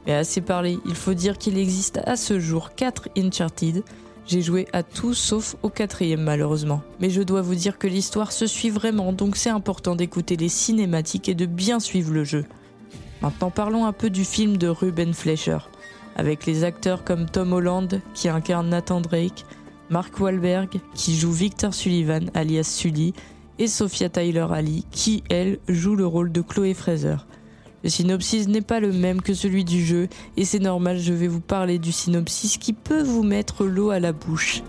Mais 0.07 0.15
assez 0.15 0.41
parlé, 0.41 0.79
il 0.87 0.95
faut 0.95 1.13
dire 1.13 1.37
qu'il 1.37 1.55
existe 1.55 1.99
à 2.03 2.15
ce 2.15 2.39
jour 2.39 2.73
4 2.73 3.09
Uncharted, 3.15 3.83
j'ai 4.29 4.43
joué 4.43 4.67
à 4.73 4.83
tout 4.83 5.15
sauf 5.15 5.55
au 5.63 5.69
quatrième 5.69 6.21
malheureusement. 6.21 6.83
Mais 6.99 7.09
je 7.09 7.23
dois 7.23 7.41
vous 7.41 7.55
dire 7.55 7.79
que 7.79 7.87
l'histoire 7.87 8.31
se 8.31 8.45
suit 8.45 8.69
vraiment, 8.69 9.11
donc 9.11 9.35
c'est 9.35 9.49
important 9.49 9.95
d'écouter 9.95 10.37
les 10.37 10.49
cinématiques 10.49 11.29
et 11.29 11.33
de 11.33 11.47
bien 11.47 11.79
suivre 11.79 12.13
le 12.13 12.23
jeu. 12.23 12.45
Maintenant 13.23 13.49
parlons 13.49 13.85
un 13.85 13.91
peu 13.91 14.11
du 14.11 14.23
film 14.23 14.57
de 14.57 14.67
Ruben 14.67 15.15
Fleischer, 15.15 15.57
avec 16.15 16.45
les 16.45 16.63
acteurs 16.63 17.03
comme 17.03 17.25
Tom 17.25 17.53
Holland 17.53 18.01
qui 18.13 18.29
incarne 18.29 18.69
Nathan 18.69 19.01
Drake, 19.01 19.45
Mark 19.89 20.19
Wahlberg 20.19 20.79
qui 20.93 21.17
joue 21.17 21.31
Victor 21.31 21.73
Sullivan 21.73 22.29
alias 22.35 22.63
Sully, 22.63 23.13
et 23.57 23.67
Sophia 23.67 24.09
Tyler 24.09 24.45
Ali 24.51 24.85
qui, 24.91 25.23
elle, 25.29 25.57
joue 25.67 25.95
le 25.95 26.05
rôle 26.05 26.31
de 26.31 26.41
Chloé 26.41 26.75
Fraser. 26.75 27.17
Le 27.83 27.89
synopsis 27.89 28.47
n'est 28.47 28.61
pas 28.61 28.79
le 28.79 28.91
même 28.91 29.21
que 29.21 29.33
celui 29.33 29.63
du 29.63 29.85
jeu, 29.85 30.09
et 30.35 30.45
c'est 30.45 30.59
normal, 30.59 30.99
je 30.99 31.13
vais 31.13 31.27
vous 31.27 31.39
parler 31.39 31.79
du 31.79 31.91
synopsis 31.91 32.57
qui 32.57 32.73
peut 32.73 33.01
vous 33.01 33.23
mettre 33.23 33.65
l'eau 33.65 33.89
à 33.89 33.99
la 33.99 34.11
bouche. 34.11 34.63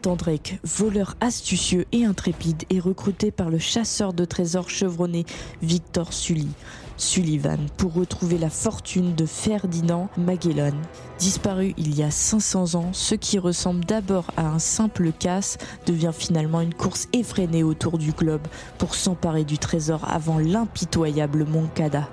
Nathan 0.00 0.16
Drake, 0.16 0.58
voleur 0.64 1.14
astucieux 1.20 1.84
et 1.92 2.06
intrépide, 2.06 2.62
est 2.70 2.80
recruté 2.80 3.30
par 3.30 3.50
le 3.50 3.58
chasseur 3.58 4.14
de 4.14 4.24
trésors 4.24 4.70
chevronné 4.70 5.26
Victor 5.60 6.14
Sully, 6.14 6.48
Sullivan, 6.96 7.58
pour 7.76 7.92
retrouver 7.92 8.38
la 8.38 8.48
fortune 8.48 9.14
de 9.14 9.26
Ferdinand 9.26 10.08
Magellan. 10.16 10.72
Disparu 11.18 11.74
il 11.76 11.94
y 11.94 12.02
a 12.02 12.10
500 12.10 12.76
ans, 12.76 12.94
ce 12.94 13.14
qui 13.14 13.38
ressemble 13.38 13.84
d'abord 13.84 14.24
à 14.38 14.46
un 14.46 14.58
simple 14.58 15.12
casse 15.12 15.58
devient 15.84 16.12
finalement 16.16 16.62
une 16.62 16.72
course 16.72 17.06
effrénée 17.12 17.62
autour 17.62 17.98
du 17.98 18.12
globe 18.12 18.48
pour 18.78 18.94
s'emparer 18.94 19.44
du 19.44 19.58
trésor 19.58 20.08
avant 20.08 20.38
l'impitoyable 20.38 21.44
Moncada, 21.44 22.08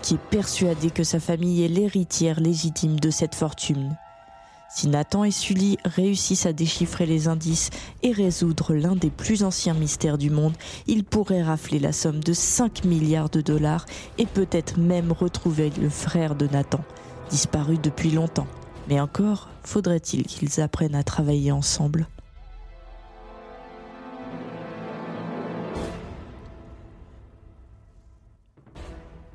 qui 0.00 0.14
est 0.14 0.30
persuadé 0.30 0.90
que 0.90 1.02
sa 1.02 1.18
famille 1.18 1.64
est 1.64 1.68
l'héritière 1.68 2.38
légitime 2.38 3.00
de 3.00 3.10
cette 3.10 3.34
fortune. 3.34 3.96
Si 4.74 4.88
Nathan 4.88 5.24
et 5.24 5.30
Sully 5.30 5.76
réussissent 5.84 6.46
à 6.46 6.54
déchiffrer 6.54 7.04
les 7.04 7.28
indices 7.28 7.68
et 8.02 8.10
résoudre 8.10 8.74
l'un 8.74 8.96
des 8.96 9.10
plus 9.10 9.42
anciens 9.42 9.74
mystères 9.74 10.16
du 10.16 10.30
monde, 10.30 10.54
ils 10.86 11.04
pourraient 11.04 11.42
rafler 11.42 11.78
la 11.78 11.92
somme 11.92 12.20
de 12.20 12.32
5 12.32 12.84
milliards 12.84 13.28
de 13.28 13.42
dollars 13.42 13.84
et 14.16 14.24
peut-être 14.24 14.78
même 14.78 15.12
retrouver 15.12 15.70
le 15.78 15.90
frère 15.90 16.34
de 16.34 16.46
Nathan, 16.46 16.80
disparu 17.30 17.76
depuis 17.76 18.10
longtemps. 18.10 18.46
Mais 18.88 18.98
encore, 18.98 19.50
faudrait-il 19.62 20.24
qu'ils 20.24 20.60
apprennent 20.62 20.94
à 20.94 21.04
travailler 21.04 21.52
ensemble 21.52 22.06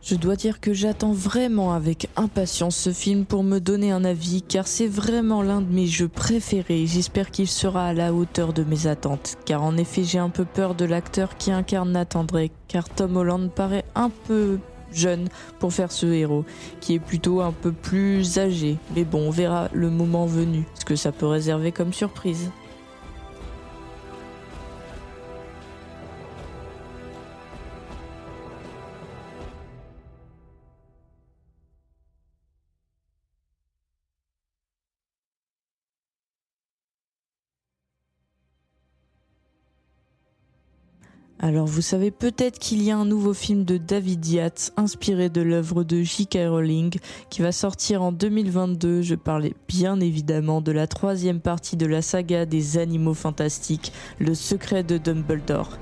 Je 0.10 0.15
dois 0.15 0.38
dire 0.38 0.62
que 0.62 0.74
j'attends 0.74 1.12
vraiment 1.12 1.74
avec 1.74 2.08
impatience 2.15 2.78
ce 2.78 2.93
film 2.93 3.26
pour 3.26 3.43
me 3.43 3.60
donner 3.60 3.91
un 3.91 4.06
avis 4.06 4.41
car 4.41 4.65
c'est 4.65 4.88
vraiment 4.88 5.41
l'un 5.41 5.60
de 5.60 5.70
mes 5.70 5.86
jeux 5.86 6.08
préférés. 6.08 6.86
J'espère 6.88 7.29
qu'il 7.29 7.50
sera 7.50 7.88
à 7.88 7.94
la 7.94 8.13
hauteur 8.13 8.54
de 8.54 8.63
mes 8.63 8.88
attentes 8.88 9.36
car 9.44 9.63
en 9.63 9.75
effet 9.75 10.06
j'ai 10.06 10.17
un 10.17 10.29
peu 10.29 10.46
peur 10.46 10.75
de 10.75 10.86
l'acteur 10.86 11.36
qui 11.36 11.52
incarne 11.52 11.92
Nathan 11.92 12.23
Drake 12.23 12.54
car 12.69 12.88
Tom 12.88 13.17
Holland 13.17 13.52
paraît 13.52 13.84
un 13.96 14.10
peu 14.10 14.60
jeune 14.94 15.27
pour 15.60 15.73
faire 15.73 15.92
ce 15.92 16.06
héros 16.06 16.46
qui 16.79 16.94
est 16.94 17.00
plutôt 17.00 17.42
un 17.42 17.52
peu 17.52 17.73
plus 17.73 18.40
âgé. 18.40 18.77
Mais 18.96 19.04
bon, 19.04 19.27
on 19.27 19.32
verra 19.32 19.67
le 19.73 19.90
moment 19.90 20.25
venu 20.25 20.63
ce 20.79 20.86
que 20.86 20.96
ça 20.96 21.12
peut 21.12 21.27
réserver 21.27 21.73
comme 21.73 21.92
surprise. 21.92 22.50
Alors 41.48 41.65
vous 41.65 41.81
savez 41.81 42.12
peut-être 42.12 42.60
qu'il 42.60 42.83
y 42.83 42.91
a 42.91 42.98
un 42.98 43.06
nouveau 43.06 43.33
film 43.33 43.63
de 43.63 43.77
David 43.77 44.27
Yates 44.27 44.73
inspiré 44.75 45.29
de 45.29 45.39
l'œuvre 45.39 45.85
de 45.85 46.04
J.K. 46.04 46.39
Rowling 46.50 47.00
qui 47.29 47.41
va 47.41 47.54
sortir 47.54 48.04
en 48.04 48.12
2022. 48.12 49.02
Je 49.02 49.15
parlais 49.15 49.54
bien 49.69 50.02
évidemment 50.02 50.60
de 50.60 50.73
la 50.73 50.87
troisième 50.87 51.39
partie 51.39 51.77
de 51.77 51.85
la 51.85 52.02
saga 52.02 52.45
des 52.45 52.77
animaux 52.77 53.13
fantastiques, 53.13 53.93
Le 54.19 54.35
secret 54.35 54.83
de 54.83 54.98
Dumbledore. 54.98 55.77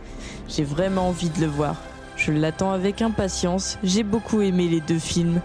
J'ai 0.47 0.63
vraiment 0.63 1.07
envie 1.07 1.31
de 1.31 1.41
le 1.41 1.47
voir. 1.47 1.81
Je 2.15 2.31
l'attends 2.31 2.71
avec 2.71 3.01
impatience. 3.01 3.79
J'ai 3.83 4.03
beaucoup 4.03 4.41
aimé 4.41 4.67
les 4.67 4.81
deux 4.81 4.99
films 4.99 5.41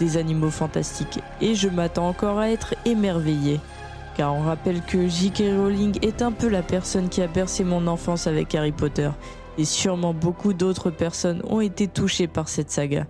des 0.00 0.16
animaux 0.16 0.50
fantastiques 0.50 1.20
et 1.42 1.54
je 1.54 1.68
m'attends 1.68 2.08
encore 2.08 2.38
à 2.38 2.48
être 2.50 2.74
émerveillé. 2.86 3.60
Car 4.16 4.34
on 4.34 4.40
rappelle 4.40 4.80
que 4.80 5.06
J.K. 5.06 5.42
Rowling 5.58 5.98
est 6.00 6.22
un 6.22 6.32
peu 6.32 6.48
la 6.48 6.62
personne 6.62 7.10
qui 7.10 7.20
a 7.20 7.26
bercé 7.26 7.64
mon 7.64 7.86
enfance 7.86 8.26
avec 8.26 8.54
Harry 8.54 8.72
Potter 8.72 9.10
et 9.58 9.64
sûrement 9.64 10.14
beaucoup 10.14 10.54
d'autres 10.54 10.90
personnes 10.90 11.42
ont 11.44 11.60
été 11.60 11.88
touchées 11.88 12.28
par 12.28 12.48
cette 12.48 12.70
saga. 12.70 13.06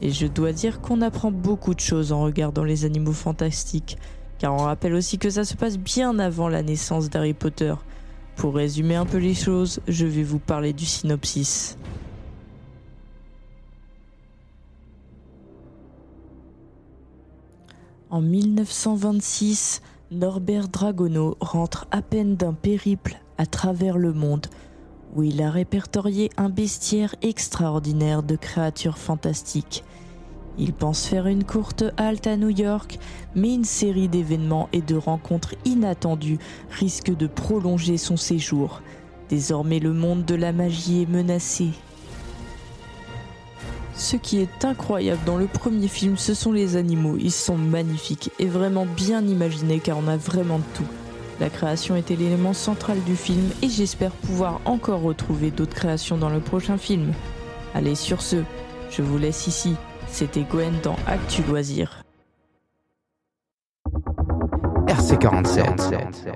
Et 0.00 0.10
je 0.10 0.26
dois 0.26 0.52
dire 0.52 0.80
qu'on 0.80 1.00
apprend 1.00 1.32
beaucoup 1.32 1.74
de 1.74 1.80
choses 1.80 2.12
en 2.12 2.20
regardant 2.20 2.62
les 2.62 2.84
animaux 2.84 3.12
fantastiques, 3.12 3.96
car 4.38 4.52
on 4.54 4.58
rappelle 4.58 4.94
aussi 4.94 5.18
que 5.18 5.30
ça 5.30 5.44
se 5.44 5.56
passe 5.56 5.78
bien 5.78 6.18
avant 6.18 6.48
la 6.48 6.62
naissance 6.62 7.08
d'Harry 7.08 7.32
Potter. 7.34 7.74
Pour 8.36 8.54
résumer 8.54 8.94
un 8.94 9.06
peu 9.06 9.16
les 9.16 9.34
choses, 9.34 9.80
je 9.88 10.06
vais 10.06 10.22
vous 10.22 10.38
parler 10.38 10.72
du 10.72 10.84
synopsis. 10.84 11.76
En 18.10 18.20
1926, 18.20 19.82
Norbert 20.10 20.68
Dragono 20.68 21.36
rentre 21.40 21.86
à 21.90 22.02
peine 22.02 22.36
d'un 22.36 22.54
périple 22.54 23.18
à 23.38 23.46
travers 23.46 23.98
le 23.98 24.12
monde 24.12 24.46
où 25.14 25.22
il 25.22 25.42
a 25.42 25.50
répertorié 25.50 26.30
un 26.36 26.48
bestiaire 26.48 27.14
extraordinaire 27.22 28.22
de 28.22 28.36
créatures 28.36 28.98
fantastiques. 28.98 29.84
Il 30.58 30.72
pense 30.72 31.06
faire 31.06 31.26
une 31.26 31.44
courte 31.44 31.84
halte 31.96 32.26
à 32.26 32.36
New 32.36 32.48
York, 32.48 32.98
mais 33.36 33.54
une 33.54 33.64
série 33.64 34.08
d'événements 34.08 34.68
et 34.72 34.82
de 34.82 34.96
rencontres 34.96 35.54
inattendues 35.64 36.38
risque 36.70 37.16
de 37.16 37.28
prolonger 37.28 37.96
son 37.96 38.16
séjour. 38.16 38.82
Désormais 39.28 39.78
le 39.78 39.92
monde 39.92 40.24
de 40.24 40.34
la 40.34 40.52
magie 40.52 41.02
est 41.02 41.10
menacé. 41.10 41.68
Ce 43.94 44.16
qui 44.16 44.38
est 44.38 44.64
incroyable 44.64 45.20
dans 45.26 45.36
le 45.36 45.46
premier 45.46 45.88
film, 45.88 46.16
ce 46.16 46.34
sont 46.34 46.52
les 46.52 46.76
animaux. 46.76 47.16
Ils 47.18 47.32
sont 47.32 47.58
magnifiques 47.58 48.30
et 48.38 48.46
vraiment 48.46 48.86
bien 48.86 49.26
imaginés 49.26 49.80
car 49.80 49.98
on 49.98 50.08
a 50.08 50.16
vraiment 50.16 50.58
de 50.58 50.64
tout. 50.74 51.07
La 51.40 51.50
création 51.50 51.94
était 51.94 52.16
l'élément 52.16 52.52
central 52.52 53.02
du 53.04 53.14
film 53.14 53.50
et 53.62 53.68
j'espère 53.68 54.10
pouvoir 54.10 54.60
encore 54.64 55.02
retrouver 55.02 55.52
d'autres 55.52 55.74
créations 55.74 56.16
dans 56.16 56.30
le 56.30 56.40
prochain 56.40 56.78
film. 56.78 57.12
Allez, 57.74 57.94
sur 57.94 58.22
ce, 58.22 58.42
je 58.90 59.02
vous 59.02 59.18
laisse 59.18 59.46
ici. 59.46 59.76
C'était 60.08 60.42
Gwen 60.42 60.74
dans 60.82 60.96
Actu 61.06 61.42
Loisirs. 61.42 62.02
RC47. 64.86 66.32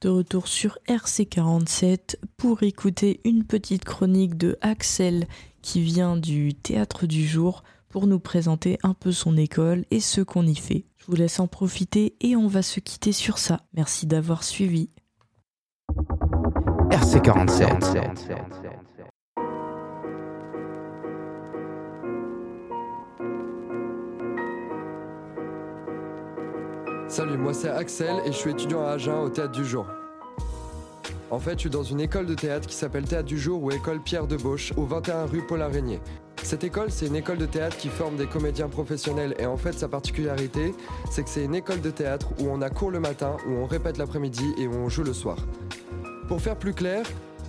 De 0.00 0.08
retour 0.08 0.48
sur 0.48 0.78
RC47 0.88 2.16
pour 2.38 2.62
écouter 2.62 3.20
une 3.24 3.44
petite 3.44 3.84
chronique 3.84 4.38
de 4.38 4.56
Axel 4.62 5.26
qui 5.60 5.82
vient 5.82 6.16
du 6.16 6.54
théâtre 6.54 7.06
du 7.06 7.26
jour 7.26 7.62
pour 7.90 8.06
nous 8.06 8.20
présenter 8.20 8.78
un 8.82 8.94
peu 8.94 9.12
son 9.12 9.36
école 9.36 9.84
et 9.90 10.00
ce 10.00 10.22
qu'on 10.22 10.46
y 10.46 10.54
fait. 10.54 10.86
Je 10.96 11.06
vous 11.06 11.16
laisse 11.16 11.40
en 11.40 11.48
profiter 11.48 12.14
et 12.20 12.36
on 12.36 12.46
va 12.46 12.62
se 12.62 12.80
quitter 12.80 13.12
sur 13.12 13.36
ça. 13.38 13.60
Merci 13.74 14.06
d'avoir 14.06 14.44
suivi. 14.44 14.88
RC47. 16.90 18.30
Salut, 27.08 27.38
moi 27.38 27.52
c'est 27.52 27.68
Axel 27.68 28.22
et 28.24 28.30
je 28.30 28.36
suis 28.36 28.50
étudiant 28.50 28.82
à 28.82 28.90
Agen 28.90 29.24
au 29.24 29.30
Théâtre 29.30 29.50
du 29.52 29.64
Jour. 29.64 29.84
En 31.30 31.38
fait, 31.38 31.52
je 31.52 31.58
suis 31.58 31.70
dans 31.70 31.84
une 31.84 32.00
école 32.00 32.26
de 32.26 32.34
théâtre 32.34 32.66
qui 32.66 32.74
s'appelle 32.74 33.04
Théâtre 33.04 33.28
du 33.28 33.38
Jour 33.38 33.62
ou 33.62 33.70
École 33.70 34.00
Pierre 34.00 34.26
de 34.26 34.36
Bauche 34.36 34.72
au 34.76 34.84
21 34.84 35.26
rue 35.26 35.46
Paul 35.46 35.62
Araignée. 35.62 36.00
Cette 36.42 36.64
école, 36.64 36.90
c'est 36.90 37.06
une 37.06 37.14
école 37.14 37.38
de 37.38 37.46
théâtre 37.46 37.76
qui 37.76 37.88
forme 37.88 38.16
des 38.16 38.26
comédiens 38.26 38.68
professionnels 38.68 39.36
et 39.38 39.46
en 39.46 39.56
fait, 39.56 39.72
sa 39.72 39.86
particularité, 39.86 40.74
c'est 41.08 41.22
que 41.22 41.28
c'est 41.28 41.44
une 41.44 41.54
école 41.54 41.80
de 41.82 41.90
théâtre 41.90 42.30
où 42.40 42.48
on 42.50 42.60
a 42.62 42.68
cours 42.68 42.90
le 42.90 42.98
matin, 42.98 43.36
où 43.48 43.52
on 43.52 43.66
répète 43.66 43.96
l'après-midi 43.96 44.54
et 44.58 44.66
où 44.66 44.74
on 44.74 44.88
joue 44.88 45.04
le 45.04 45.12
soir. 45.12 45.36
Pour 46.26 46.40
faire 46.40 46.56
plus 46.56 46.74
clair, 46.74 47.06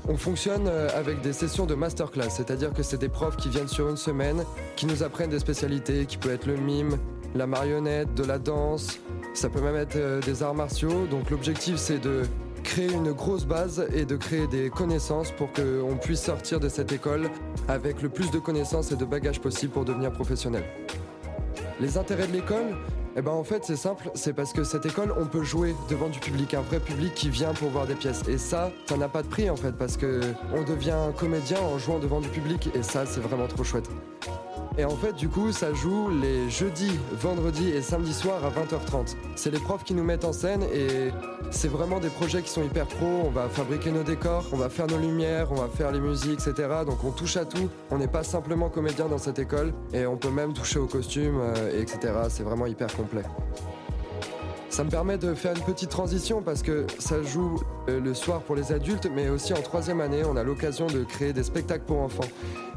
on 0.08 0.16
fonctionne 0.16 0.68
euh, 0.68 0.88
avec 0.96 1.22
des 1.22 1.34
sessions 1.34 1.66
de 1.66 1.74
masterclass, 1.74 2.30
c'est-à-dire 2.30 2.74
que 2.74 2.84
c'est 2.84 3.00
des 3.00 3.10
profs 3.10 3.38
qui 3.38 3.50
viennent 3.50 3.68
sur 3.68 3.90
une 3.90 3.98
semaine, 3.98 4.44
qui 4.76 4.86
nous 4.86 5.02
apprennent 5.02 5.32
des 5.32 5.40
spécialités, 5.40 6.06
qui 6.06 6.18
peut 6.18 6.32
être 6.32 6.46
le 6.46 6.56
mime, 6.56 6.98
la 7.34 7.48
marionnette, 7.48 8.14
de 8.14 8.24
la 8.24 8.38
danse, 8.38 9.00
ça 9.34 9.50
peut 9.50 9.62
même 9.62 9.76
être 9.76 9.96
euh, 9.96 10.22
des 10.22 10.44
arts 10.44 10.54
martiaux. 10.54 11.08
Donc 11.10 11.32
l'objectif 11.32 11.78
c'est 11.78 12.00
de 12.00 12.24
créer 12.72 12.94
une 12.94 13.12
grosse 13.12 13.44
base 13.44 13.86
et 13.94 14.06
de 14.06 14.16
créer 14.16 14.48
des 14.48 14.70
connaissances 14.70 15.30
pour 15.32 15.52
qu'on 15.52 15.98
puisse 15.98 16.22
sortir 16.22 16.62
de 16.62 16.70
cette 16.70 16.94
école 16.94 17.30
avec 17.68 18.02
le 18.02 18.08
plus 18.08 18.32
de 18.32 18.40
connaissances 18.40 18.94
et 18.94 18.96
de 18.96 19.04
bagages 19.04 19.42
possible 19.42 19.74
pour 19.74 19.84
devenir 19.84 20.10
professionnel. 20.14 20.64
Les 21.82 21.98
intérêts 21.98 22.28
de 22.28 22.32
l'école 22.32 22.78
eh 23.18 23.22
ben 23.22 23.32
en 23.32 23.44
fait 23.44 23.66
c'est 23.66 23.76
simple, 23.76 24.10
c'est 24.14 24.32
parce 24.32 24.54
que 24.54 24.64
cette 24.64 24.86
école 24.86 25.14
on 25.20 25.26
peut 25.26 25.44
jouer 25.44 25.76
devant 25.90 26.08
du 26.08 26.20
public, 26.20 26.54
un 26.54 26.62
vrai 26.62 26.80
public 26.80 27.14
qui 27.14 27.30
vient 27.30 27.54
pour 27.54 27.72
voir 27.72 27.88
des 27.88 27.96
pièces. 27.96 28.22
Et 28.30 28.38
ça, 28.38 28.72
ça 28.86 28.96
n'a 28.96 29.10
pas 29.10 29.22
de 29.22 29.28
prix 29.28 29.50
en 29.50 29.58
fait 29.58 29.74
parce 29.74 29.98
que 29.98 30.22
on 30.56 30.64
devient 30.64 30.96
comédien 31.18 31.60
en 31.60 31.78
jouant 31.78 32.00
devant 32.00 32.22
du 32.22 32.30
public 32.30 32.70
et 32.74 32.84
ça 32.84 33.06
c'est 33.06 33.20
vraiment 33.20 33.48
trop 33.48 33.66
chouette. 33.66 33.90
Et 34.78 34.86
en 34.86 34.96
fait, 34.96 35.14
du 35.14 35.28
coup, 35.28 35.52
ça 35.52 35.74
joue 35.74 36.10
les 36.10 36.50
jeudis, 36.50 36.98
vendredis 37.12 37.70
et 37.70 37.82
samedis 37.82 38.14
soirs 38.14 38.44
à 38.46 38.50
20h30. 38.50 39.16
C'est 39.36 39.52
les 39.52 39.60
profs 39.60 39.84
qui 39.84 39.94
nous 39.94 40.04
mettent 40.04 40.24
en 40.24 40.32
scène 40.32 40.64
et 40.64 41.12
c'est 41.50 41.68
vraiment 41.68 42.00
des 42.00 42.10
projets 42.10 42.42
qui 42.42 42.50
sont 42.50 42.64
hyper 42.64 42.88
pro. 42.88 43.06
On 43.26 43.32
va 43.32 43.50
fabriquer 43.50 43.92
nos 43.92 44.04
décors, 44.04 44.46
on 44.54 44.58
va 44.58 44.70
faire 44.70 44.88
nos 44.88 44.98
lumières, 44.98 45.52
on 45.52 45.56
va 45.56 45.68
faire 45.68 45.92
les 45.92 46.00
musiques, 46.00 46.40
etc. 46.48 46.70
Donc 46.86 47.04
on 47.04 47.12
touche 47.12 47.36
à 47.36 47.44
tout. 47.44 47.70
On 47.90 47.98
n'est 47.98 48.08
pas 48.08 48.24
simplement 48.24 48.70
comédien 48.70 49.08
dans 49.08 49.18
cette 49.18 49.40
école 49.40 49.74
et 49.94 50.06
on 50.06 50.16
peut 50.16 50.32
même 50.32 50.54
toucher 50.54 50.80
aux 50.80 50.88
costumes, 50.88 51.40
euh, 51.42 51.82
etc. 51.82 52.14
C'est 52.30 52.44
vraiment 52.44 52.66
hyper 52.66 52.96
complet. 52.96 53.24
Ça 54.72 54.86
me 54.86 54.90
permet 54.90 55.18
de 55.18 55.34
faire 55.34 55.54
une 55.54 55.64
petite 55.64 55.90
transition 55.90 56.42
parce 56.42 56.64
que 56.64 56.88
ça 56.98 57.22
joue 57.22 57.62
euh, 57.90 58.00
le 58.00 58.14
soir 58.14 58.40
pour 58.40 58.56
les 58.56 58.72
adultes, 58.72 59.06
mais 59.14 59.28
aussi 59.28 59.52
en 59.52 59.62
troisième 59.62 60.00
année, 60.00 60.24
on 60.24 60.38
a 60.38 60.44
l'occasion 60.44 60.88
de 60.88 61.04
créer 61.04 61.34
des 61.34 61.44
spectacles 61.44 61.84
pour 61.84 62.00
enfants. 62.00 62.24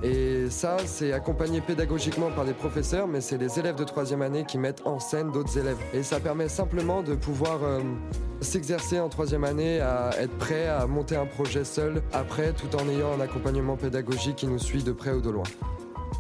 Et 0.03 0.51
ça, 0.51 0.77
c'est 0.87 1.13
accompagné 1.13 1.61
pédagogiquement 1.61 2.33
par 2.33 2.47
des 2.47 2.53
professeurs, 2.53 3.07
mais 3.07 3.21
c'est 3.21 3.39
les 3.39 3.61
élèves 3.61 3.77
de 3.77 3.85
troisième 3.85 4.23
année 4.23 4.45
qui 4.45 4.59
mettent 4.59 4.85
en 4.85 4.99
scène 4.99 5.31
d'autres 5.31 5.57
élèves. 5.57 5.79
Et 5.93 6.03
ça 6.03 6.19
permet 6.19 6.49
simplement 6.49 7.05
de 7.05 7.15
pouvoir 7.15 7.63
euh, 7.63 7.79
s'exercer 8.41 8.99
en 8.99 9.09
troisième 9.09 9.45
année 9.45 9.81
à 9.81 10.11
être 10.19 10.37
prêt 10.37 10.67
à 10.67 10.89
monter 10.89 11.15
un 11.15 11.27
projet 11.27 11.63
seul 11.63 12.03
après, 12.13 12.55
tout 12.55 12.75
en 12.75 12.89
ayant 12.89 13.13
un 13.17 13.21
accompagnement 13.21 13.77
pédagogique 13.77 14.35
qui 14.35 14.49
nous 14.49 14.59
suit 14.59 14.83
de 14.83 14.91
près 14.91 15.13
ou 15.13 15.21
de 15.21 15.31
loin. 15.31 15.45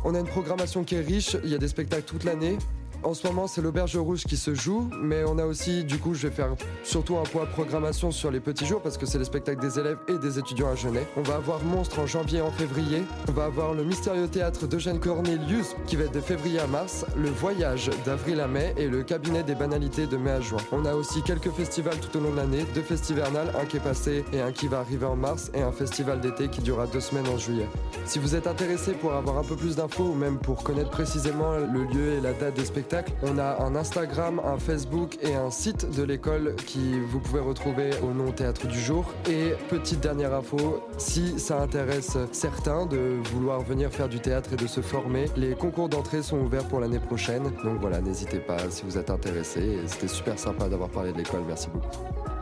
On 0.05 0.15
a 0.15 0.21
une 0.21 0.29
programmation 0.29 0.85
qui 0.85 0.95
est 0.95 1.01
riche, 1.01 1.37
il 1.43 1.51
y 1.51 1.55
a 1.57 1.59
des 1.59 1.69
spectacles 1.69 2.05
toute 2.05 2.23
l'année. 2.23 2.59
En 3.05 3.13
ce 3.13 3.27
moment, 3.27 3.47
c'est 3.47 3.61
l'Auberge 3.61 3.99
Rouge 3.99 4.25
qui 4.25 4.39
se 4.39 4.55
joue, 4.55 4.89
mais 4.99 5.25
on 5.27 5.37
a 5.37 5.45
aussi, 5.45 5.85
du 5.85 5.99
coup, 5.99 6.15
je 6.15 6.27
vais 6.27 6.35
faire 6.35 6.55
surtout 6.83 7.19
un 7.19 7.23
point 7.23 7.45
programmation 7.45 8.11
sur 8.11 8.31
les 8.31 8.41
petits 8.41 8.65
jours 8.65 8.81
parce 8.81 8.97
que 8.97 9.05
c'est 9.05 9.19
les 9.19 9.27
spectacles 9.27 9.61
des 9.61 9.79
élèves 9.79 9.99
et 10.09 10.17
des 10.17 10.39
étudiants 10.39 10.71
à 10.71 10.75
Genève. 10.75 11.05
On 11.19 11.21
va 11.21 11.35
avoir 11.35 11.63
Monstre 11.63 11.99
en 11.99 12.07
janvier 12.07 12.39
et 12.39 12.41
en 12.43 12.51
février. 12.51 13.03
On 13.29 13.33
va 13.33 13.45
avoir 13.45 13.75
le 13.75 13.85
Mystérieux 13.85 14.27
Théâtre 14.27 14.67
d'Eugène 14.67 15.01
Cornelius 15.01 15.77
qui 15.87 15.97
va 15.97 16.05
être 16.05 16.15
de 16.15 16.21
février 16.23 16.61
à 16.61 16.67
mars, 16.67 17.05
le 17.15 17.29
Voyage 17.29 17.91
d'avril 18.07 18.41
à 18.41 18.49
mai 18.49 18.75
et 18.79 18.89
le 18.89 19.03
Cabinet 19.03 19.43
des 19.43 19.55
Banalités 19.55 20.07
de 20.07 20.17
mai 20.17 20.31
à 20.31 20.41
juin. 20.41 20.61
On 20.73 20.87
a 20.87 20.95
aussi 20.95 21.21
quelques 21.23 21.51
festivals 21.51 21.99
tout 21.99 22.17
au 22.17 22.23
long 22.23 22.31
de 22.31 22.37
l'année, 22.37 22.65
deux 22.75 22.81
festivernales, 22.81 23.53
un 23.61 23.67
qui 23.67 23.77
est 23.77 23.81
passé 23.81 24.25
et 24.33 24.41
un 24.41 24.51
qui 24.51 24.67
va 24.67 24.79
arriver 24.79 25.05
en 25.05 25.17
mars, 25.17 25.51
et 25.53 25.61
un 25.61 25.73
festival 25.73 26.21
d'été 26.23 26.49
qui 26.49 26.63
durera 26.63 26.87
deux 26.87 27.01
semaines 27.01 27.29
en 27.29 27.37
juillet. 27.37 27.69
Si 28.07 28.19
vous 28.19 28.35
êtes 28.35 28.47
intéressé 28.47 28.93
pour 28.93 29.13
avoir 29.13 29.37
un 29.37 29.45
peu 29.45 29.57
plus 29.57 29.77
d'infos 29.77 30.05
ou 30.05 30.15
même 30.15 30.39
pour 30.39 30.63
connaître 30.63 30.91
précisément 30.91 31.57
le 31.57 31.85
lieu 31.85 32.15
et 32.15 32.21
la 32.23 32.33
date 32.33 32.55
des 32.55 32.65
spectacles, 32.65 32.94
on 33.23 33.39
a 33.39 33.63
un 33.63 33.75
Instagram, 33.77 34.41
un 34.45 34.59
Facebook 34.59 35.19
et 35.23 35.35
un 35.35 35.51
site 35.51 35.91
de 35.97 36.03
l'école 36.03 36.55
qui 36.67 36.99
vous 37.01 37.21
pouvez 37.21 37.41
retrouver 37.41 37.91
au 38.03 38.13
nom 38.13 38.33
Théâtre 38.33 38.67
du 38.67 38.79
Jour. 38.79 39.07
Et 39.29 39.55
petite 39.69 40.01
dernière 40.01 40.35
info, 40.35 40.83
si 40.99 41.39
ça 41.39 41.61
intéresse 41.61 42.17
certains 42.33 42.87
de 42.87 43.19
vouloir 43.33 43.61
venir 43.61 43.91
faire 43.91 44.09
du 44.09 44.21
théâtre 44.21 44.53
et 44.53 44.57
de 44.57 44.67
se 44.67 44.81
former, 44.81 45.27
les 45.37 45.55
concours 45.55 45.89
d'entrée 45.89 46.23
sont 46.23 46.39
ouverts 46.39 46.67
pour 46.69 46.81
l'année 46.81 47.01
prochaine. 47.01 47.45
Donc 47.65 47.81
voilà, 47.81 48.01
n'hésitez 48.01 48.39
pas 48.39 48.59
si 48.71 48.85
vous 48.85 48.99
êtes 48.99 49.11
intéressé. 49.11 49.79
C'était 49.87 50.09
super 50.09 50.39
sympa 50.39 50.69
d'avoir 50.69 50.89
parlé 50.89 51.13
de 51.13 51.19
l'école. 51.19 51.43
Merci 51.47 51.69
beaucoup. 51.73 52.34